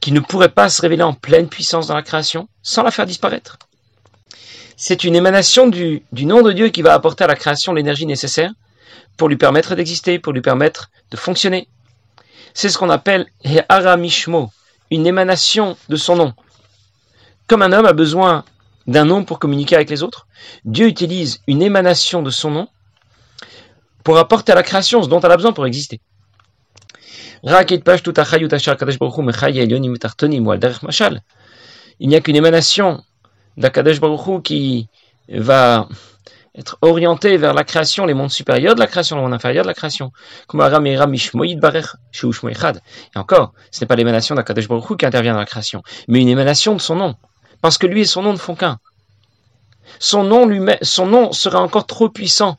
qu'il 0.00 0.14
ne 0.14 0.20
pourrait 0.20 0.48
pas 0.50 0.68
se 0.68 0.80
révéler 0.80 1.02
en 1.02 1.12
pleine 1.12 1.48
puissance 1.48 1.86
dans 1.86 1.94
la 1.94 2.02
création 2.02 2.48
sans 2.62 2.82
la 2.82 2.90
faire 2.90 3.06
disparaître. 3.06 3.58
C'est 4.76 5.04
une 5.04 5.14
émanation 5.14 5.68
du, 5.68 6.02
nom 6.12 6.42
de 6.42 6.52
Dieu 6.52 6.68
qui 6.70 6.80
va 6.80 6.94
apporter 6.94 7.24
à 7.24 7.26
la 7.26 7.36
création 7.36 7.74
l'énergie 7.74 8.06
nécessaire 8.06 8.50
pour 9.18 9.28
lui 9.28 9.36
permettre 9.36 9.74
d'exister, 9.74 10.18
pour 10.18 10.32
lui 10.32 10.40
permettre 10.40 10.90
de 11.10 11.18
fonctionner. 11.18 11.68
C'est 12.54 12.70
ce 12.70 12.78
qu'on 12.78 12.88
appelle 12.88 13.26
Mishmo, 13.98 14.50
une 14.90 15.06
émanation 15.06 15.76
de 15.90 15.96
son 15.96 16.16
nom. 16.16 16.32
Comme 17.46 17.62
un 17.62 17.72
homme 17.72 17.84
a 17.84 17.92
besoin 17.92 18.44
d'un 18.86 19.04
nom 19.04 19.24
pour 19.24 19.38
communiquer 19.38 19.76
avec 19.76 19.90
les 19.90 20.02
autres, 20.02 20.26
Dieu 20.64 20.86
utilise 20.86 21.42
une 21.46 21.62
émanation 21.62 22.22
de 22.22 22.30
son 22.30 22.50
nom 22.50 22.68
pour 24.02 24.16
apporter 24.16 24.52
à 24.52 24.54
la 24.54 24.62
création 24.62 25.02
ce 25.02 25.08
dont 25.08 25.20
elle 25.20 25.32
a 25.32 25.36
besoin 25.36 25.52
pour 25.52 25.66
exister. 25.66 26.00
Il 27.42 27.50
n'y 32.08 32.16
a 32.16 32.20
qu'une 32.20 32.36
émanation 32.36 33.02
d'Akadosh 33.56 33.98
Baruch 33.98 34.42
qui 34.42 34.88
va 35.28 35.88
être 36.54 36.76
orienté 36.82 37.38
vers 37.38 37.54
la 37.54 37.64
création, 37.64 38.04
les 38.04 38.12
mondes 38.12 38.30
supérieurs 38.30 38.74
de 38.74 38.80
la 38.80 38.86
création, 38.86 39.16
les 39.16 39.22
mondes 39.22 39.32
inférieurs 39.32 39.64
de 39.64 39.68
la 39.68 39.74
création. 39.74 40.12
Et 40.52 40.56
encore, 43.18 43.52
ce 43.70 43.80
n'est 43.80 43.86
pas 43.86 43.96
l'émanation 43.96 44.34
d'Akadosh 44.34 44.68
Baruch 44.68 44.98
qui 44.98 45.06
intervient 45.06 45.32
dans 45.32 45.38
la 45.38 45.46
création, 45.46 45.82
mais 46.08 46.20
une 46.20 46.28
émanation 46.28 46.74
de 46.74 46.80
son 46.80 46.96
nom. 46.96 47.14
Parce 47.62 47.78
que 47.78 47.86
lui 47.86 48.02
et 48.02 48.06
son 48.06 48.22
nom 48.22 48.32
ne 48.32 48.38
font 48.38 48.54
qu'un. 48.54 48.78
Son 49.98 50.24
nom, 50.24 50.44
lui 50.46 50.60
son 50.82 51.06
nom 51.06 51.32
sera 51.32 51.60
encore 51.60 51.86
trop 51.86 52.10
puissant 52.10 52.58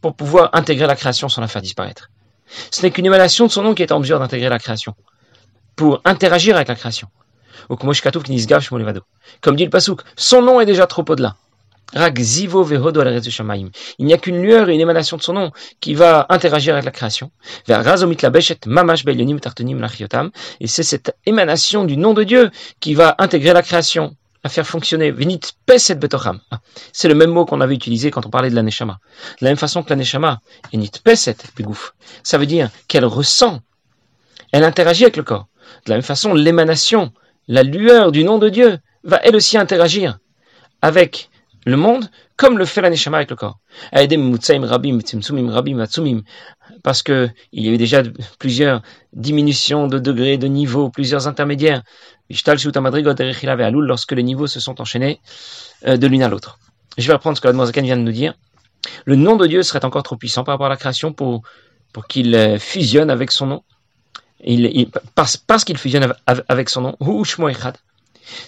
pour 0.00 0.16
pouvoir 0.16 0.50
intégrer 0.54 0.86
la 0.86 0.96
création 0.96 1.28
sans 1.28 1.42
la 1.42 1.48
faire 1.48 1.62
disparaître. 1.62 2.08
Ce 2.70 2.82
n'est 2.82 2.90
qu'une 2.90 3.06
émanation 3.06 3.46
de 3.46 3.50
son 3.50 3.62
nom 3.62 3.74
qui 3.74 3.82
est 3.82 3.92
en 3.92 4.00
mesure 4.00 4.18
d'intégrer 4.18 4.48
la 4.48 4.58
création, 4.58 4.94
pour 5.76 6.00
interagir 6.04 6.56
avec 6.56 6.68
la 6.68 6.74
création. 6.74 7.08
Comme 7.68 9.56
dit 9.56 9.64
le 9.64 9.70
Pasuk, 9.70 10.02
son 10.16 10.42
nom 10.42 10.60
est 10.60 10.66
déjà 10.66 10.86
trop 10.86 11.04
au-delà. 11.08 11.36
Il 11.94 12.00
n'y 14.00 14.14
a 14.14 14.18
qu'une 14.18 14.42
lueur 14.42 14.70
et 14.70 14.74
une 14.74 14.80
émanation 14.80 15.18
de 15.18 15.22
son 15.22 15.34
nom 15.34 15.52
qui 15.80 15.94
va 15.94 16.24
interagir 16.30 16.72
avec 16.72 16.86
la 16.86 16.90
création. 16.90 17.30
Et 20.60 20.66
c'est 20.66 20.82
cette 20.82 21.16
émanation 21.26 21.84
du 21.84 21.98
nom 21.98 22.14
de 22.14 22.24
Dieu 22.24 22.50
qui 22.80 22.94
va 22.94 23.14
intégrer 23.18 23.52
la 23.52 23.62
création 23.62 24.16
à 24.44 24.48
faire 24.48 24.66
fonctionner. 24.66 25.14
Ah, 25.70 26.60
c'est 26.92 27.08
le 27.08 27.14
même 27.14 27.30
mot 27.30 27.44
qu'on 27.44 27.60
avait 27.60 27.74
utilisé 27.74 28.10
quand 28.10 28.26
on 28.26 28.30
parlait 28.30 28.50
de 28.50 28.54
la 28.54 28.62
neshama. 28.62 28.98
De 29.40 29.44
la 29.44 29.50
même 29.50 29.56
façon 29.56 29.82
que 29.82 29.90
la 29.90 29.96
neshama. 29.96 30.40
Ça 32.22 32.38
veut 32.38 32.46
dire 32.46 32.70
qu'elle 32.88 33.04
ressent, 33.04 33.60
elle 34.52 34.64
interagit 34.64 35.04
avec 35.04 35.16
le 35.16 35.22
corps. 35.22 35.46
De 35.86 35.90
la 35.90 35.96
même 35.96 36.02
façon, 36.02 36.34
l'émanation, 36.34 37.12
la 37.48 37.62
lueur 37.62 38.12
du 38.12 38.24
nom 38.24 38.38
de 38.38 38.48
Dieu 38.48 38.78
va 39.04 39.20
elle 39.22 39.36
aussi 39.36 39.56
interagir 39.56 40.18
avec 40.80 41.30
le 41.64 41.76
monde 41.76 42.08
comme 42.36 42.58
le 42.58 42.64
fait 42.64 42.80
la 42.80 42.90
Neshama 42.90 43.18
avec 43.18 43.30
le 43.30 43.36
corps. 43.36 43.60
Parce 46.82 47.02
que 47.02 47.28
il 47.52 47.64
y 47.64 47.68
a 47.68 47.72
eu 47.72 47.78
déjà 47.78 48.02
plusieurs 48.38 48.82
diminutions 49.12 49.86
de 49.86 49.98
degrés, 50.00 50.38
de 50.38 50.48
niveaux, 50.48 50.90
plusieurs 50.90 51.28
intermédiaires. 51.28 51.82
Lorsque 52.30 54.12
les 54.12 54.22
niveaux 54.22 54.46
se 54.46 54.60
sont 54.60 54.80
enchaînés 54.80 55.20
euh, 55.86 55.96
de 55.96 56.06
l'une 56.06 56.22
à 56.22 56.28
l'autre. 56.28 56.58
Je 56.98 57.06
vais 57.06 57.12
reprendre 57.14 57.36
ce 57.36 57.40
que 57.40 57.48
la 57.48 57.66
Zaken 57.66 57.84
vient 57.84 57.96
de 57.96 58.02
nous 58.02 58.12
dire. 58.12 58.34
Le 59.04 59.16
nom 59.16 59.36
de 59.36 59.46
Dieu 59.46 59.62
serait 59.62 59.84
encore 59.84 60.02
trop 60.02 60.16
puissant 60.16 60.44
par 60.44 60.54
rapport 60.54 60.66
à 60.66 60.70
la 60.70 60.76
création 60.76 61.12
pour, 61.12 61.42
pour 61.92 62.06
qu'il 62.06 62.34
euh, 62.34 62.58
fusionne 62.58 63.10
avec 63.10 63.30
son 63.30 63.46
nom. 63.46 63.62
Il, 64.44 64.88
parce, 65.14 65.36
parce 65.36 65.64
qu'il 65.64 65.78
fusionne 65.78 66.12
avec 66.26 66.68
son 66.68 66.80
nom. 66.80 66.96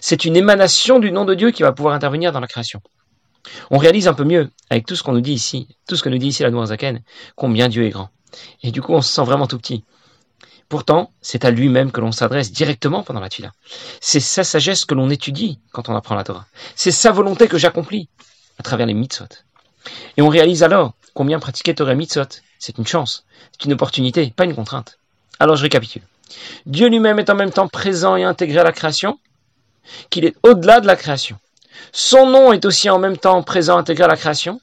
C'est 0.00 0.24
une 0.24 0.36
émanation 0.36 0.98
du 0.98 1.12
nom 1.12 1.24
de 1.24 1.34
Dieu 1.34 1.52
qui 1.52 1.62
va 1.62 1.72
pouvoir 1.72 1.94
intervenir 1.94 2.32
dans 2.32 2.40
la 2.40 2.48
création. 2.48 2.80
On 3.70 3.78
réalise 3.78 4.08
un 4.08 4.14
peu 4.14 4.24
mieux, 4.24 4.50
avec 4.70 4.86
tout 4.86 4.96
ce 4.96 5.02
qu'on 5.02 5.12
nous 5.12 5.20
dit 5.20 5.34
ici, 5.34 5.68
tout 5.86 5.96
ce 5.96 6.02
que 6.02 6.08
nous 6.08 6.18
dit 6.18 6.28
ici 6.28 6.42
la 6.42 6.50
Noirzaken, 6.50 7.02
combien 7.36 7.68
Dieu 7.68 7.84
est 7.84 7.90
grand. 7.90 8.08
Et 8.62 8.72
du 8.72 8.82
coup, 8.82 8.92
on 8.92 9.02
se 9.02 9.12
sent 9.12 9.22
vraiment 9.22 9.46
tout 9.46 9.58
petit. 9.58 9.84
Pourtant, 10.74 11.12
c'est 11.22 11.44
à 11.44 11.52
lui-même 11.52 11.92
que 11.92 12.00
l'on 12.00 12.10
s'adresse 12.10 12.50
directement 12.50 13.04
pendant 13.04 13.20
la 13.20 13.28
tuila. 13.28 13.52
C'est 14.00 14.18
sa 14.18 14.42
sagesse 14.42 14.84
que 14.84 14.94
l'on 14.94 15.08
étudie 15.08 15.60
quand 15.70 15.88
on 15.88 15.94
apprend 15.94 16.16
la 16.16 16.24
Torah. 16.24 16.46
C'est 16.74 16.90
sa 16.90 17.12
volonté 17.12 17.46
que 17.46 17.58
j'accomplis 17.58 18.08
à 18.58 18.64
travers 18.64 18.84
les 18.84 18.92
mitzvot. 18.92 19.28
Et 20.16 20.22
on 20.22 20.28
réalise 20.28 20.64
alors 20.64 20.94
combien 21.14 21.38
pratiquer 21.38 21.76
Torah 21.76 21.94
mitzvot, 21.94 22.26
c'est 22.58 22.76
une 22.76 22.88
chance, 22.88 23.24
c'est 23.52 23.66
une 23.66 23.74
opportunité, 23.74 24.32
pas 24.34 24.46
une 24.46 24.56
contrainte. 24.56 24.98
Alors 25.38 25.54
je 25.54 25.62
récapitule. 25.62 26.02
Dieu 26.66 26.88
lui-même 26.88 27.20
est 27.20 27.30
en 27.30 27.36
même 27.36 27.52
temps 27.52 27.68
présent 27.68 28.16
et 28.16 28.24
intégré 28.24 28.58
à 28.58 28.64
la 28.64 28.72
création, 28.72 29.20
qu'il 30.10 30.24
est 30.24 30.34
au-delà 30.42 30.80
de 30.80 30.88
la 30.88 30.96
création. 30.96 31.38
Son 31.92 32.26
nom 32.26 32.52
est 32.52 32.64
aussi 32.64 32.90
en 32.90 32.98
même 32.98 33.16
temps 33.16 33.40
présent, 33.44 33.78
intégré 33.78 34.06
à 34.06 34.08
la 34.08 34.16
création 34.16 34.60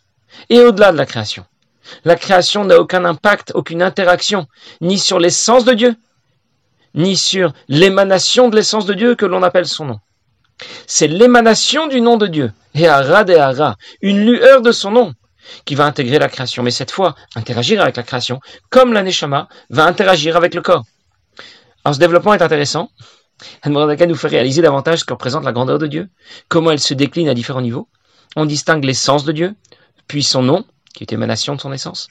et 0.50 0.60
au-delà 0.60 0.92
de 0.92 0.98
la 0.98 1.06
création. 1.06 1.46
La 2.06 2.16
création 2.16 2.66
n'a 2.66 2.80
aucun 2.80 3.06
impact, 3.06 3.52
aucune 3.56 3.82
interaction, 3.82 4.48
ni 4.82 4.98
sur 4.98 5.20
l'essence 5.20 5.66
de 5.66 5.74
Dieu, 5.74 5.96
ni 6.94 7.16
sur 7.16 7.54
l'émanation 7.68 8.50
de 8.50 8.56
l'essence 8.56 8.86
de 8.86 8.94
Dieu 8.94 9.16
que 9.16 9.26
l'on 9.26 9.44
appelle 9.44 9.68
son 9.68 9.86
nom. 9.86 10.00
C'est 10.88 11.08
l'émanation 11.08 11.88
du 11.88 12.02
nom 12.02 12.18
de 12.18 12.28
Dieu, 12.28 12.52
et 12.76 12.88
Ara 12.88 13.76
une 14.02 14.26
lueur 14.26 14.62
de 14.62 14.72
son 14.72 14.92
nom, 14.92 15.14
qui 15.66 15.76
va 15.76 15.86
intégrer 15.86 16.20
la 16.20 16.30
création, 16.30 16.64
mais 16.64 16.72
cette 16.72 16.92
fois 16.92 17.16
interagir 17.36 17.82
avec 17.82 17.98
la 17.98 18.04
création, 18.04 18.40
comme 18.70 18.94
la 18.94 19.04
Neshama 19.04 19.48
va 19.70 19.86
interagir 19.86 20.38
avec 20.38 20.54
le 20.54 20.62
corps. 20.62 20.84
Alors 21.84 21.96
ce 21.96 22.00
développement 22.00 22.34
est 22.34 22.44
intéressant, 22.44 22.92
Hanmoradaka 23.64 24.06
nous 24.06 24.16
fait 24.16 24.28
réaliser 24.28 24.62
davantage 24.62 25.00
ce 25.00 25.06
que 25.06 25.14
représente 25.14 25.44
la 25.44 25.52
grandeur 25.52 25.80
de 25.80 25.88
Dieu, 25.88 26.10
comment 26.48 26.72
elle 26.72 26.80
se 26.80 26.94
décline 26.94 27.28
à 27.28 27.34
différents 27.34 27.62
niveaux. 27.62 27.88
On 28.36 28.46
distingue 28.46 28.84
l'essence 28.84 29.26
de 29.26 29.32
Dieu, 29.32 29.56
puis 30.08 30.24
son 30.24 30.44
nom, 30.44 30.66
qui 30.94 31.04
est 31.04 31.14
émanation 31.14 31.56
de 31.56 31.62
son 31.62 31.72
essence, 31.72 32.08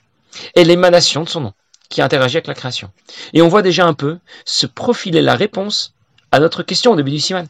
et 0.55 0.65
l'émanation 0.65 1.25
de 1.25 1.29
son 1.29 1.41
nom, 1.41 1.53
qui 1.89 2.03
interagit 2.03 2.37
avec 2.37 2.47
la 2.47 2.55
création. 2.55 2.91
Et 3.33 3.43
on 3.43 3.49
voit 3.49 3.63
déjà 3.63 3.87
un 3.87 3.95
peu 3.95 4.19
se 4.45 4.67
profiler 4.67 5.23
la 5.23 5.35
réponse 5.35 5.95
à 6.33 6.41
notre 6.41 6.63
question 6.63 6.93
au 6.93 6.97
début 6.97 7.11
du 7.11 7.21
Siman. 7.21 7.47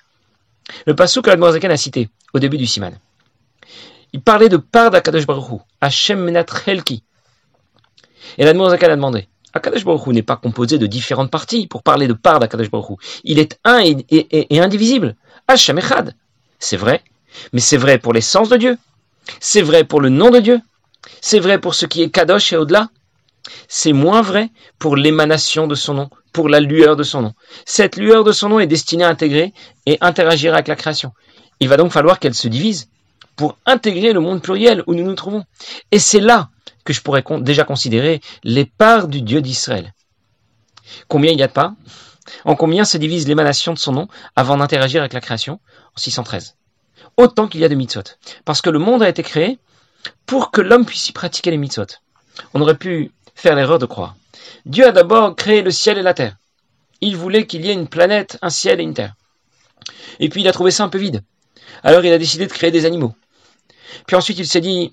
Le 0.86 0.94
passage 0.94 1.22
que 1.22 1.30
l'Admorazakan 1.30 1.70
a 1.70 1.76
cité 1.76 2.08
au 2.32 2.38
début 2.38 2.56
du 2.56 2.66
Siman. 2.66 2.98
Il 4.12 4.22
parlait 4.22 4.48
de 4.48 4.56
part 4.56 4.90
d'Akadosh 4.90 5.26
Baruch 5.26 5.60
Hashem 5.80 6.20
Menat 6.20 6.46
Helki. 6.66 7.02
Et 8.38 8.44
l'Admorazakan 8.44 8.90
a 8.90 8.96
demandé 8.96 9.28
Akadosh 9.52 9.84
Baruch 9.84 10.06
n'est 10.08 10.22
pas 10.22 10.36
composé 10.36 10.78
de 10.78 10.86
différentes 10.86 11.30
parties 11.30 11.66
pour 11.66 11.82
parler 11.82 12.06
de 12.06 12.12
part 12.12 12.38
d'Akadosh 12.38 12.70
Baruch 12.70 12.98
Il 13.24 13.38
est 13.38 13.58
un 13.64 13.80
et, 13.80 14.60
indivisible. 14.60 15.16
Hashem 15.48 15.78
Echad. 15.78 16.14
C'est 16.58 16.76
vrai, 16.76 17.02
mais 17.52 17.60
c'est 17.60 17.76
vrai 17.76 17.98
pour 17.98 18.12
l'essence 18.12 18.48
de 18.48 18.56
Dieu. 18.56 18.78
C'est 19.40 19.62
vrai 19.62 19.84
pour 19.84 20.00
le 20.00 20.08
nom 20.08 20.30
de 20.30 20.40
Dieu. 20.40 20.60
C'est 21.20 21.38
vrai 21.38 21.58
pour 21.58 21.74
ce 21.74 21.86
qui 21.86 22.02
est 22.02 22.10
Kadosh 22.10 22.52
et 22.52 22.56
au-delà. 22.56 22.88
C'est 23.68 23.92
moins 23.92 24.22
vrai 24.22 24.50
pour 24.78 24.96
l'émanation 24.96 25.66
de 25.66 25.74
son 25.74 25.94
nom, 25.94 26.10
pour 26.32 26.48
la 26.48 26.60
lueur 26.60 26.96
de 26.96 27.02
son 27.02 27.22
nom. 27.22 27.34
Cette 27.64 27.96
lueur 27.96 28.24
de 28.24 28.32
son 28.32 28.48
nom 28.48 28.60
est 28.60 28.66
destinée 28.66 29.04
à 29.04 29.08
intégrer 29.08 29.52
et 29.86 29.98
interagir 30.00 30.52
avec 30.54 30.68
la 30.68 30.76
création. 30.76 31.12
Il 31.58 31.68
va 31.68 31.76
donc 31.76 31.92
falloir 31.92 32.18
qu'elle 32.18 32.34
se 32.34 32.48
divise 32.48 32.88
pour 33.36 33.56
intégrer 33.66 34.12
le 34.12 34.20
monde 34.20 34.42
pluriel 34.42 34.82
où 34.86 34.94
nous 34.94 35.04
nous 35.04 35.14
trouvons. 35.14 35.44
Et 35.90 35.98
c'est 35.98 36.20
là 36.20 36.50
que 36.84 36.92
je 36.92 37.00
pourrais 37.00 37.24
déjà 37.40 37.64
considérer 37.64 38.20
les 38.44 38.64
parts 38.64 39.08
du 39.08 39.22
Dieu 39.22 39.40
d'Israël. 39.40 39.94
Combien 41.08 41.32
il 41.32 41.38
y 41.38 41.42
a 41.42 41.48
de 41.48 41.52
parts 41.52 41.72
En 42.44 42.56
combien 42.56 42.84
se 42.84 42.98
divise 42.98 43.28
l'émanation 43.28 43.72
de 43.72 43.78
son 43.78 43.92
nom 43.92 44.08
avant 44.36 44.56
d'interagir 44.56 45.00
avec 45.00 45.12
la 45.12 45.20
création? 45.20 45.60
En 45.96 45.98
613. 45.98 46.56
Autant 47.16 47.48
qu'il 47.48 47.60
y 47.60 47.64
a 47.64 47.68
de 47.68 47.74
mitzvot. 47.74 48.02
Parce 48.44 48.60
que 48.60 48.70
le 48.70 48.78
monde 48.78 49.02
a 49.02 49.08
été 49.08 49.22
créé 49.22 49.58
pour 50.26 50.50
que 50.50 50.60
l'homme 50.60 50.86
puisse 50.86 51.08
y 51.08 51.12
pratiquer 51.12 51.50
les 51.50 51.56
mitzvot. 51.56 51.86
On 52.54 52.60
aurait 52.60 52.76
pu 52.76 53.10
faire 53.34 53.54
l'erreur 53.54 53.78
de 53.78 53.86
croire. 53.86 54.16
Dieu 54.66 54.86
a 54.86 54.92
d'abord 54.92 55.34
créé 55.36 55.62
le 55.62 55.70
ciel 55.70 55.98
et 55.98 56.02
la 56.02 56.14
terre. 56.14 56.36
Il 57.00 57.16
voulait 57.16 57.46
qu'il 57.46 57.64
y 57.64 57.70
ait 57.70 57.74
une 57.74 57.88
planète, 57.88 58.38
un 58.42 58.50
ciel 58.50 58.80
et 58.80 58.82
une 58.82 58.94
terre. 58.94 59.14
Et 60.18 60.28
puis 60.28 60.42
il 60.42 60.48
a 60.48 60.52
trouvé 60.52 60.70
ça 60.70 60.84
un 60.84 60.88
peu 60.88 60.98
vide. 60.98 61.22
Alors 61.82 62.04
il 62.04 62.12
a 62.12 62.18
décidé 62.18 62.46
de 62.46 62.52
créer 62.52 62.70
des 62.70 62.84
animaux. 62.84 63.14
Puis 64.06 64.16
ensuite 64.16 64.38
il 64.38 64.46
s'est 64.46 64.60
dit, 64.60 64.92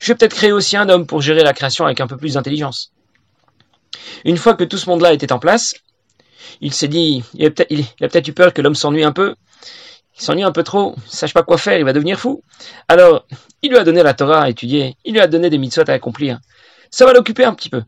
je 0.00 0.12
vais 0.12 0.16
peut-être 0.16 0.34
créer 0.34 0.52
aussi 0.52 0.76
un 0.76 0.88
homme 0.88 1.06
pour 1.06 1.20
gérer 1.20 1.42
la 1.42 1.52
création 1.52 1.84
avec 1.84 2.00
un 2.00 2.06
peu 2.06 2.16
plus 2.16 2.34
d'intelligence. 2.34 2.92
Une 4.24 4.36
fois 4.36 4.54
que 4.54 4.64
tout 4.64 4.78
ce 4.78 4.88
monde-là 4.88 5.12
était 5.12 5.32
en 5.32 5.38
place, 5.38 5.74
il 6.60 6.72
s'est 6.72 6.88
dit, 6.88 7.24
il 7.34 7.46
a 7.46 7.50
peut-être 7.50 8.28
eu 8.28 8.32
peur 8.32 8.52
que 8.52 8.62
l'homme 8.62 8.74
s'ennuie 8.74 9.04
un 9.04 9.12
peu, 9.12 9.34
il 10.18 10.22
s'ennuie 10.22 10.42
un 10.42 10.52
peu 10.52 10.62
trop, 10.62 10.94
il 11.06 11.10
sache 11.10 11.32
pas 11.32 11.42
quoi 11.42 11.58
faire, 11.58 11.78
il 11.78 11.84
va 11.84 11.92
devenir 11.92 12.18
fou. 12.18 12.42
Alors, 12.88 13.26
il 13.62 13.70
lui 13.70 13.78
a 13.78 13.84
donné 13.84 14.02
la 14.02 14.14
Torah 14.14 14.42
à 14.42 14.48
étudier, 14.50 14.96
il 15.04 15.14
lui 15.14 15.20
a 15.20 15.26
donné 15.26 15.50
des 15.50 15.58
mitzvot 15.58 15.88
à 15.88 15.92
accomplir. 15.92 16.40
Ça 16.90 17.04
va 17.06 17.12
l'occuper 17.12 17.44
un 17.44 17.54
petit 17.54 17.68
peu. 17.68 17.82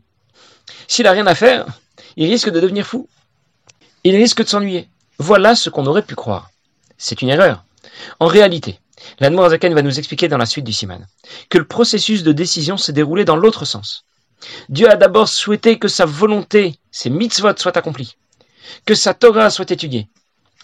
S'il 0.87 1.07
a 1.07 1.11
rien 1.11 1.27
à 1.27 1.35
faire, 1.35 1.65
il 2.15 2.29
risque 2.29 2.49
de 2.49 2.59
devenir 2.59 2.85
fou. 2.85 3.07
Il 4.03 4.15
risque 4.15 4.43
de 4.43 4.47
s'ennuyer. 4.47 4.87
Voilà 5.17 5.55
ce 5.55 5.69
qu'on 5.69 5.85
aurait 5.85 6.01
pu 6.01 6.15
croire. 6.15 6.49
C'est 6.97 7.21
une 7.21 7.29
erreur. 7.29 7.63
En 8.19 8.27
réalité, 8.27 8.79
L'Admorazaken 9.19 9.73
va 9.73 9.81
nous 9.81 9.99
expliquer 9.99 10.27
dans 10.27 10.37
la 10.37 10.45
suite 10.45 10.65
du 10.65 10.73
Siman 10.73 11.07
que 11.49 11.57
le 11.57 11.67
processus 11.67 12.23
de 12.23 12.31
décision 12.31 12.77
s'est 12.77 12.93
déroulé 12.93 13.25
dans 13.25 13.35
l'autre 13.35 13.65
sens. 13.65 14.05
Dieu 14.69 14.89
a 14.89 14.95
d'abord 14.95 15.27
souhaité 15.27 15.77
que 15.77 15.87
sa 15.87 16.05
volonté, 16.05 16.75
ses 16.91 17.09
mitzvot 17.09 17.57
soient 17.57 17.77
accomplis, 17.77 18.15
que 18.85 18.95
sa 18.95 19.13
Torah 19.13 19.49
soit 19.49 19.71
étudiée. 19.71 20.07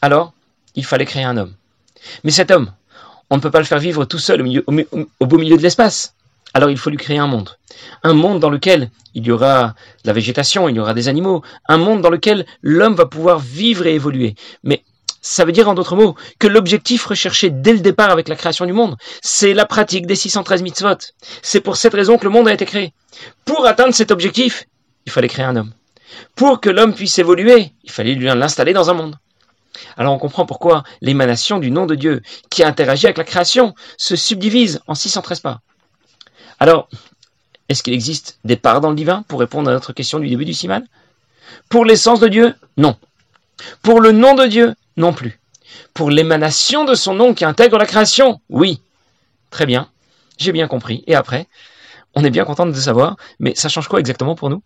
Alors, 0.01 0.33
il 0.77 0.85
fallait 0.85 1.05
créer 1.05 1.23
un 1.23 1.35
homme. 1.35 1.53
Mais 2.23 2.31
cet 2.31 2.51
homme, 2.51 2.71
on 3.29 3.35
ne 3.35 3.41
peut 3.41 3.51
pas 3.51 3.59
le 3.59 3.65
faire 3.65 3.79
vivre 3.79 4.05
tout 4.05 4.19
seul 4.19 4.41
au, 4.41 5.25
beau 5.25 5.37
milieu 5.37 5.57
de 5.57 5.61
l'espace. 5.61 6.13
Alors 6.53 6.69
il 6.69 6.77
faut 6.77 6.89
lui 6.89 6.97
créer 6.97 7.17
un 7.17 7.27
monde. 7.27 7.57
Un 8.03 8.13
monde 8.13 8.39
dans 8.39 8.49
lequel 8.49 8.89
il 9.13 9.25
y 9.25 9.31
aura 9.31 9.75
de 10.03 10.07
la 10.07 10.13
végétation, 10.13 10.69
il 10.69 10.75
y 10.75 10.79
aura 10.79 10.93
des 10.93 11.09
animaux, 11.09 11.43
un 11.67 11.77
monde 11.77 12.01
dans 12.01 12.09
lequel 12.09 12.45
l'homme 12.61 12.95
va 12.95 13.05
pouvoir 13.05 13.39
vivre 13.39 13.85
et 13.85 13.95
évoluer. 13.95 14.35
Mais 14.63 14.83
ça 15.21 15.43
veut 15.43 15.51
dire 15.51 15.67
en 15.67 15.73
d'autres 15.73 15.95
mots 15.95 16.15
que 16.39 16.47
l'objectif 16.47 17.05
recherché 17.05 17.49
dès 17.49 17.73
le 17.73 17.79
départ 17.79 18.11
avec 18.11 18.29
la 18.29 18.35
création 18.35 18.65
du 18.65 18.73
monde, 18.73 18.95
c'est 19.21 19.53
la 19.53 19.65
pratique 19.65 20.05
des 20.05 20.15
613 20.15 20.61
mitzvot. 20.61 20.97
C'est 21.41 21.59
pour 21.59 21.75
cette 21.75 21.95
raison 21.95 22.17
que 22.17 22.23
le 22.23 22.29
monde 22.29 22.47
a 22.47 22.53
été 22.53 22.65
créé. 22.65 22.93
Pour 23.45 23.65
atteindre 23.65 23.93
cet 23.93 24.11
objectif, 24.11 24.65
il 25.05 25.11
fallait 25.11 25.27
créer 25.27 25.45
un 25.45 25.55
homme. 25.55 25.73
Pour 26.35 26.61
que 26.61 26.69
l'homme 26.69 26.93
puisse 26.93 27.19
évoluer, 27.19 27.73
il 27.83 27.91
fallait 27.91 28.13
lui 28.13 28.27
l'installer 28.27 28.73
dans 28.73 28.89
un 28.89 28.93
monde. 28.93 29.15
Alors 29.97 30.13
on 30.13 30.19
comprend 30.19 30.45
pourquoi 30.45 30.83
l'émanation 31.01 31.59
du 31.59 31.71
nom 31.71 31.85
de 31.85 31.95
Dieu 31.95 32.21
qui 32.49 32.63
interagit 32.63 33.05
avec 33.05 33.17
la 33.17 33.23
création 33.23 33.75
se 33.97 34.15
subdivise 34.15 34.81
en 34.87 34.95
613 34.95 35.39
parts. 35.39 35.59
Alors, 36.59 36.89
est-ce 37.69 37.83
qu'il 37.83 37.93
existe 37.93 38.39
des 38.43 38.55
parts 38.55 38.81
dans 38.81 38.89
le 38.89 38.95
divin 38.95 39.23
pour 39.27 39.39
répondre 39.39 39.69
à 39.69 39.73
notre 39.73 39.93
question 39.93 40.19
du 40.19 40.27
début 40.27 40.45
du 40.45 40.53
Siman? 40.53 40.85
Pour 41.69 41.85
l'essence 41.85 42.19
de 42.19 42.27
Dieu, 42.27 42.55
non. 42.77 42.95
Pour 43.81 44.01
le 44.01 44.11
nom 44.11 44.35
de 44.35 44.45
Dieu, 44.45 44.75
non 44.95 45.13
plus. 45.13 45.39
Pour 45.93 46.09
l'émanation 46.09 46.85
de 46.85 46.95
son 46.95 47.13
nom 47.13 47.33
qui 47.33 47.45
intègre 47.45 47.77
la 47.77 47.85
création, 47.85 48.41
oui. 48.49 48.81
Très 49.49 49.65
bien, 49.65 49.89
j'ai 50.37 50.51
bien 50.51 50.67
compris. 50.67 51.03
Et 51.07 51.15
après, 51.15 51.47
on 52.15 52.23
est 52.23 52.29
bien 52.29 52.45
content 52.45 52.65
de 52.65 52.73
savoir, 52.73 53.17
mais 53.39 53.53
ça 53.55 53.69
change 53.69 53.87
quoi 53.87 53.99
exactement 53.99 54.35
pour 54.35 54.49
nous? 54.49 54.61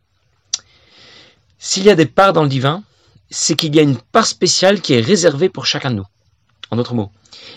S'il 1.60 1.84
y 1.84 1.89
a 1.89 1.96
des 1.96 2.06
parts 2.06 2.34
dans 2.34 2.44
le 2.44 2.50
divin, 2.50 2.84
c'est 3.31 3.55
qu'il 3.55 3.75
y 3.75 3.79
a 3.79 3.81
une 3.81 3.97
part 3.97 4.27
spéciale 4.27 4.81
qui 4.81 4.93
est 4.93 5.01
réservée 5.01 5.50
pour 5.50 5.65
chacun 5.65 5.89
de 5.89 5.95
nous. 5.95 6.05
En 6.69 6.75
d'autres 6.75 6.93
mots, 6.93 7.11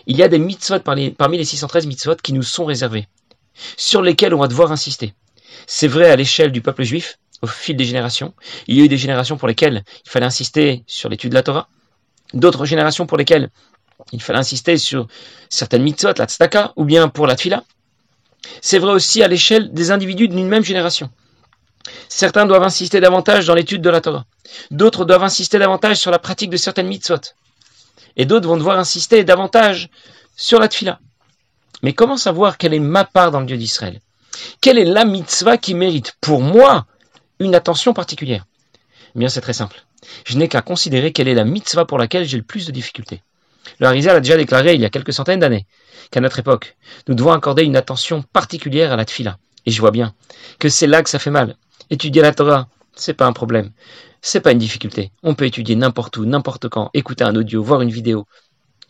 il 0.06 0.16
y 0.16 0.22
a 0.22 0.28
des 0.28 0.38
mitzvot 0.38 0.80
parmi 0.80 1.36
les 1.36 1.44
613 1.44 1.86
mitzvot 1.86 2.16
qui 2.16 2.32
nous 2.32 2.42
sont 2.42 2.64
réservés, 2.64 3.08
sur 3.76 4.00
lesquels 4.00 4.34
on 4.34 4.38
va 4.38 4.48
devoir 4.48 4.72
insister. 4.72 5.14
C'est 5.66 5.88
vrai 5.88 6.10
à 6.10 6.16
l'échelle 6.16 6.52
du 6.52 6.62
peuple 6.62 6.84
juif, 6.84 7.18
au 7.42 7.46
fil 7.46 7.76
des 7.76 7.84
générations. 7.84 8.34
Il 8.66 8.76
y 8.76 8.80
a 8.80 8.84
eu 8.84 8.88
des 8.88 8.96
générations 8.96 9.36
pour 9.36 9.48
lesquelles 9.48 9.84
il 10.04 10.10
fallait 10.10 10.26
insister 10.26 10.84
sur 10.86 11.08
l'étude 11.08 11.30
de 11.30 11.34
la 11.34 11.42
Torah, 11.42 11.68
d'autres 12.32 12.64
générations 12.64 13.06
pour 13.06 13.18
lesquelles 13.18 13.50
il 14.12 14.22
fallait 14.22 14.38
insister 14.38 14.78
sur 14.78 15.06
certaines 15.48 15.82
mitzvot, 15.82 16.14
la 16.16 16.26
tzedaka, 16.26 16.72
ou 16.76 16.84
bien 16.84 17.08
pour 17.08 17.26
la 17.26 17.36
tfila. 17.36 17.64
C'est 18.60 18.78
vrai 18.78 18.92
aussi 18.92 19.22
à 19.22 19.28
l'échelle 19.28 19.72
des 19.72 19.90
individus 19.90 20.28
d'une 20.28 20.46
même 20.48 20.64
génération. 20.64 21.10
Certains 22.08 22.46
doivent 22.46 22.62
insister 22.62 23.00
davantage 23.00 23.46
dans 23.46 23.54
l'étude 23.54 23.82
de 23.82 23.90
la 23.90 24.00
Torah. 24.00 24.24
D'autres 24.70 25.04
doivent 25.04 25.24
insister 25.24 25.58
davantage 25.58 25.96
sur 25.96 26.10
la 26.10 26.18
pratique 26.18 26.50
de 26.50 26.56
certaines 26.56 26.86
mitzvot. 26.86 27.20
Et 28.16 28.24
d'autres 28.24 28.48
vont 28.48 28.56
devoir 28.56 28.78
insister 28.78 29.24
davantage 29.24 29.88
sur 30.36 30.60
la 30.60 30.68
tfila. 30.68 31.00
Mais 31.82 31.92
comment 31.92 32.16
savoir 32.16 32.56
quelle 32.56 32.74
est 32.74 32.78
ma 32.78 33.04
part 33.04 33.30
dans 33.30 33.40
le 33.40 33.46
Dieu 33.46 33.56
d'Israël? 33.56 34.00
Quelle 34.60 34.78
est 34.78 34.84
la 34.84 35.04
mitzvah 35.04 35.58
qui 35.58 35.74
mérite 35.74 36.16
pour 36.20 36.40
moi 36.40 36.86
une 37.38 37.54
attention 37.54 37.92
particulière? 37.92 38.46
Eh 39.14 39.18
Bien, 39.18 39.28
c'est 39.28 39.40
très 39.40 39.52
simple. 39.52 39.84
Je 40.26 40.36
n'ai 40.36 40.48
qu'à 40.48 40.62
considérer 40.62 41.12
quelle 41.12 41.28
est 41.28 41.34
la 41.34 41.44
mitzvah 41.44 41.84
pour 41.84 41.98
laquelle 41.98 42.26
j'ai 42.26 42.36
le 42.36 42.42
plus 42.42 42.66
de 42.66 42.72
difficultés. 42.72 43.22
Le 43.78 43.86
Harizal 43.86 44.16
a 44.16 44.20
déjà 44.20 44.36
déclaré 44.36 44.74
il 44.74 44.80
y 44.80 44.84
a 44.84 44.90
quelques 44.90 45.12
centaines 45.12 45.40
d'années 45.40 45.66
qu'à 46.10 46.20
notre 46.20 46.38
époque, 46.38 46.76
nous 47.08 47.14
devons 47.14 47.32
accorder 47.32 47.62
une 47.62 47.76
attention 47.76 48.22
particulière 48.22 48.92
à 48.92 48.96
la 48.96 49.04
tfila. 49.04 49.38
Et 49.66 49.70
je 49.70 49.80
vois 49.80 49.90
bien 49.90 50.14
que 50.58 50.68
c'est 50.68 50.86
là 50.86 51.02
que 51.02 51.10
ça 51.10 51.18
fait 51.18 51.30
mal. 51.30 51.56
Étudier 51.90 52.22
la 52.22 52.32
Torah, 52.32 52.68
c'est 52.94 53.14
pas 53.14 53.26
un 53.26 53.32
problème. 53.32 53.70
C'est 54.22 54.40
pas 54.40 54.52
une 54.52 54.58
difficulté. 54.58 55.12
On 55.22 55.34
peut 55.34 55.44
étudier 55.44 55.76
n'importe 55.76 56.16
où, 56.16 56.24
n'importe 56.24 56.68
quand, 56.68 56.90
écouter 56.94 57.24
un 57.24 57.36
audio, 57.36 57.62
voir 57.62 57.82
une 57.82 57.90
vidéo. 57.90 58.26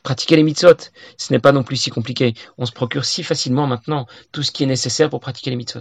Pratiquer 0.03 0.37
les 0.37 0.43
mitzvot, 0.43 0.77
ce 1.17 1.33
n'est 1.33 1.39
pas 1.39 1.53
non 1.53 1.63
plus 1.63 1.77
si 1.77 1.91
compliqué. 1.91 2.35
On 2.59 2.67
se 2.67 2.73
procure 2.73 3.05
si 3.05 3.23
facilement 3.23 3.67
maintenant 3.67 4.07
tout 4.33 4.43
ce 4.43 4.53
qui 4.53 4.63
est 4.63 4.67
nécessaire 4.67 5.11
pour 5.11 5.21
pratiquer 5.21 5.51
les 5.51 5.57
mitzvot. 5.57 5.81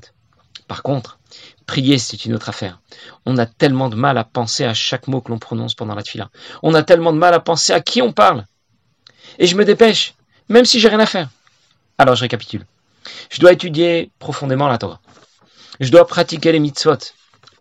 Par 0.67 0.81
contre, 0.81 1.19
prier, 1.65 1.97
c'est 1.97 2.25
une 2.25 2.33
autre 2.33 2.49
affaire. 2.49 2.79
On 3.25 3.37
a 3.37 3.45
tellement 3.45 3.89
de 3.89 3.95
mal 3.95 4.17
à 4.17 4.23
penser 4.23 4.63
à 4.63 4.73
chaque 4.73 5.07
mot 5.07 5.21
que 5.21 5.29
l'on 5.29 5.39
prononce 5.39 5.75
pendant 5.75 5.93
la 5.93 6.01
tfila. 6.01 6.29
On 6.63 6.73
a 6.73 6.83
tellement 6.83 7.11
de 7.11 7.17
mal 7.17 7.33
à 7.33 7.39
penser 7.39 7.73
à 7.73 7.81
qui 7.81 8.01
on 8.01 8.13
parle 8.13 8.45
et 9.39 9.47
je 9.47 9.55
me 9.55 9.65
dépêche, 9.65 10.15
même 10.49 10.65
si 10.65 10.79
j'ai 10.79 10.87
rien 10.87 10.99
à 10.99 11.05
faire. 11.05 11.29
Alors 11.97 12.15
je 12.15 12.21
récapitule. 12.21 12.65
Je 13.29 13.39
dois 13.39 13.51
étudier 13.51 14.09
profondément 14.19 14.67
la 14.67 14.77
Torah. 14.77 15.01
Je 15.79 15.89
dois 15.89 16.05
pratiquer 16.05 16.51
les 16.51 16.59
mitzvot 16.59 16.97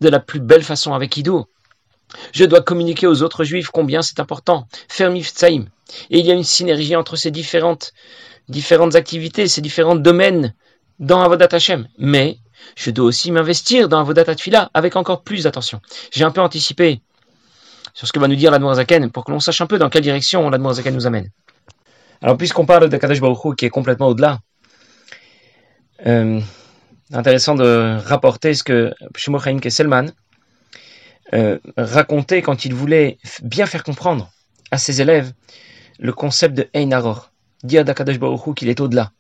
de 0.00 0.08
la 0.08 0.20
plus 0.20 0.40
belle 0.40 0.62
façon 0.62 0.94
avec 0.94 1.16
Ido. 1.16 1.48
Je 2.32 2.44
dois 2.44 2.60
communiquer 2.60 3.06
aux 3.06 3.22
autres 3.22 3.44
juifs 3.44 3.68
combien 3.68 4.02
c'est 4.02 4.20
important, 4.20 4.66
faire 4.88 5.10
miftsaim. 5.10 5.66
Et 6.10 6.18
il 6.18 6.26
y 6.26 6.30
a 6.30 6.34
une 6.34 6.44
synergie 6.44 6.96
entre 6.96 7.16
ces 7.16 7.30
différentes, 7.30 7.92
activités, 8.94 9.48
ces 9.48 9.60
différents 9.60 9.94
domaines 9.94 10.54
dans 10.98 11.22
Avodat 11.22 11.48
Hashem. 11.52 11.88
Mais 11.98 12.38
je 12.76 12.90
dois 12.90 13.06
aussi 13.06 13.32
m'investir 13.32 13.88
dans 13.88 14.00
Avodat 14.00 14.24
Atfila 14.26 14.70
avec 14.74 14.96
encore 14.96 15.22
plus 15.22 15.44
d'attention. 15.44 15.80
J'ai 16.12 16.24
un 16.24 16.30
peu 16.30 16.40
anticipé 16.40 17.00
sur 17.94 18.06
ce 18.06 18.12
que 18.12 18.18
va 18.18 18.28
nous 18.28 18.36
dire 18.36 18.50
l'Admorazaken 18.50 19.10
pour 19.10 19.24
que 19.24 19.32
l'on 19.32 19.40
sache 19.40 19.60
un 19.60 19.66
peu 19.66 19.78
dans 19.78 19.90
quelle 19.90 20.02
direction 20.02 20.48
l'Admorazaken 20.50 20.94
nous 20.94 21.06
amène. 21.06 21.30
Alors, 22.20 22.36
puisqu'on 22.36 22.66
parle 22.66 22.88
de 22.88 22.96
Kadesh 22.96 23.20
Baruch 23.20 23.56
qui 23.56 23.64
est 23.64 23.70
complètement 23.70 24.06
au-delà, 24.08 24.38
euh, 26.06 26.40
intéressant 27.12 27.54
de 27.54 27.98
rapporter 28.04 28.54
ce 28.54 28.62
que 28.62 28.92
Shmuel 29.16 29.60
Kesselman 29.60 30.12
euh, 31.34 31.58
racontait 31.76 32.42
quand 32.42 32.64
il 32.64 32.74
voulait 32.74 33.18
bien 33.42 33.66
faire 33.66 33.84
comprendre 33.84 34.30
à 34.70 34.78
ses 34.78 35.00
élèves 35.00 35.32
le 35.98 36.12
concept 36.12 36.54
de 36.54 36.68
Einaror, 36.74 37.30
dire 37.62 37.84
d'Akadosh 37.84 38.18
Baruch 38.18 38.54
qu'il 38.54 38.68
est 38.68 38.80
au-delà. 38.80 39.12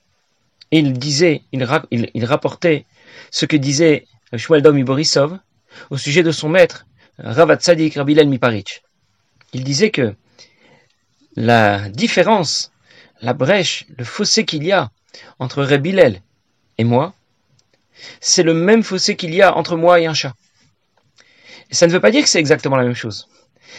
Il 0.70 0.94
disait, 0.94 1.42
il, 1.52 2.24
rapportait 2.24 2.86
ce 3.30 3.44
que 3.44 3.56
disait 3.56 4.06
Shmuel 4.34 4.62
Dom 4.62 4.82
Borisov 4.84 5.38
au 5.90 5.98
sujet 5.98 6.22
de 6.22 6.30
son 6.30 6.48
maître, 6.48 6.86
Ravat 7.18 7.56
Tzadik 7.56 7.94
Rabilel 7.96 8.28
Miparich. 8.28 8.82
Il 9.52 9.64
disait 9.64 9.90
que 9.90 10.14
la 11.36 11.88
différence 11.90 12.72
la 13.22 13.32
brèche, 13.32 13.86
le 13.96 14.04
fossé 14.04 14.44
qu'il 14.44 14.64
y 14.64 14.72
a 14.72 14.90
entre 15.38 15.62
Rebilel 15.62 16.20
et 16.78 16.84
moi, 16.84 17.14
c'est 18.20 18.42
le 18.42 18.54
même 18.54 18.82
fossé 18.82 19.16
qu'il 19.16 19.34
y 19.34 19.42
a 19.42 19.56
entre 19.56 19.76
moi 19.76 20.00
et 20.00 20.06
un 20.06 20.14
chat. 20.14 20.34
Ça 21.70 21.86
ne 21.86 21.92
veut 21.92 22.00
pas 22.00 22.10
dire 22.10 22.22
que 22.22 22.28
c'est 22.28 22.40
exactement 22.40 22.76
la 22.76 22.84
même 22.84 22.94
chose. 22.94 23.28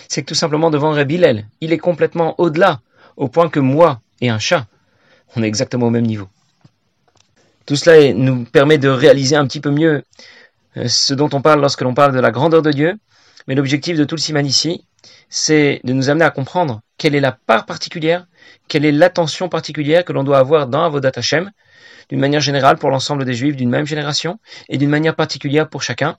C'est 0.07 0.21
que 0.21 0.27
tout 0.27 0.35
simplement 0.35 0.71
devant 0.71 0.91
Rebilel, 0.91 1.47
il 1.61 1.71
est 1.73 1.77
complètement 1.77 2.35
au-delà, 2.39 2.81
au 3.17 3.27
point 3.27 3.49
que 3.49 3.59
moi 3.59 4.01
et 4.21 4.29
un 4.29 4.39
chat, 4.39 4.67
on 5.35 5.43
est 5.43 5.47
exactement 5.47 5.87
au 5.87 5.91
même 5.91 6.05
niveau. 6.05 6.27
Tout 7.65 7.75
cela 7.75 8.13
nous 8.13 8.43
permet 8.45 8.77
de 8.77 8.89
réaliser 8.89 9.35
un 9.35 9.47
petit 9.47 9.61
peu 9.61 9.71
mieux 9.71 10.03
euh, 10.77 10.87
ce 10.87 11.13
dont 11.13 11.29
on 11.33 11.41
parle 11.41 11.61
lorsque 11.61 11.81
l'on 11.81 11.93
parle 11.93 12.13
de 12.13 12.19
la 12.19 12.31
grandeur 12.31 12.61
de 12.61 12.71
Dieu, 12.71 12.97
mais 13.47 13.55
l'objectif 13.55 13.97
de 13.97 14.03
tout 14.03 14.15
le 14.15 14.21
siman 14.21 14.45
ici, 14.45 14.85
c'est 15.29 15.81
de 15.83 15.93
nous 15.93 16.09
amener 16.09 16.25
à 16.25 16.31
comprendre 16.31 16.81
quelle 17.03 17.15
est 17.15 17.19
la 17.19 17.33
part 17.33 17.65
particulière, 17.65 18.27
quelle 18.69 18.85
est 18.85 18.93
l'attention 18.93 19.49
particulière 19.49 20.05
que 20.05 20.13
l'on 20.13 20.23
doit 20.23 20.37
avoir 20.37 20.67
dans 20.67 20.85
Avodat 20.85 21.11
Hashem, 21.13 21.51
d'une 22.07 22.19
manière 22.21 22.39
générale 22.39 22.77
pour 22.77 22.91
l'ensemble 22.91 23.25
des 23.25 23.33
Juifs 23.33 23.57
d'une 23.57 23.69
même 23.69 23.85
génération, 23.85 24.39
et 24.69 24.77
d'une 24.77 24.89
manière 24.89 25.13
particulière 25.13 25.67
pour 25.67 25.83
chacun. 25.83 26.15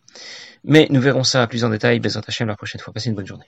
Mais 0.62 0.86
nous 0.90 1.00
verrons 1.00 1.24
ça 1.24 1.46
plus 1.46 1.64
en 1.64 1.70
détail, 1.70 2.00
Bezat 2.00 2.20
Hashem, 2.28 2.48
la 2.48 2.54
prochaine 2.54 2.82
fois. 2.82 2.92
Passez 2.92 3.08
une 3.08 3.14
bonne 3.14 3.26
journée. 3.26 3.46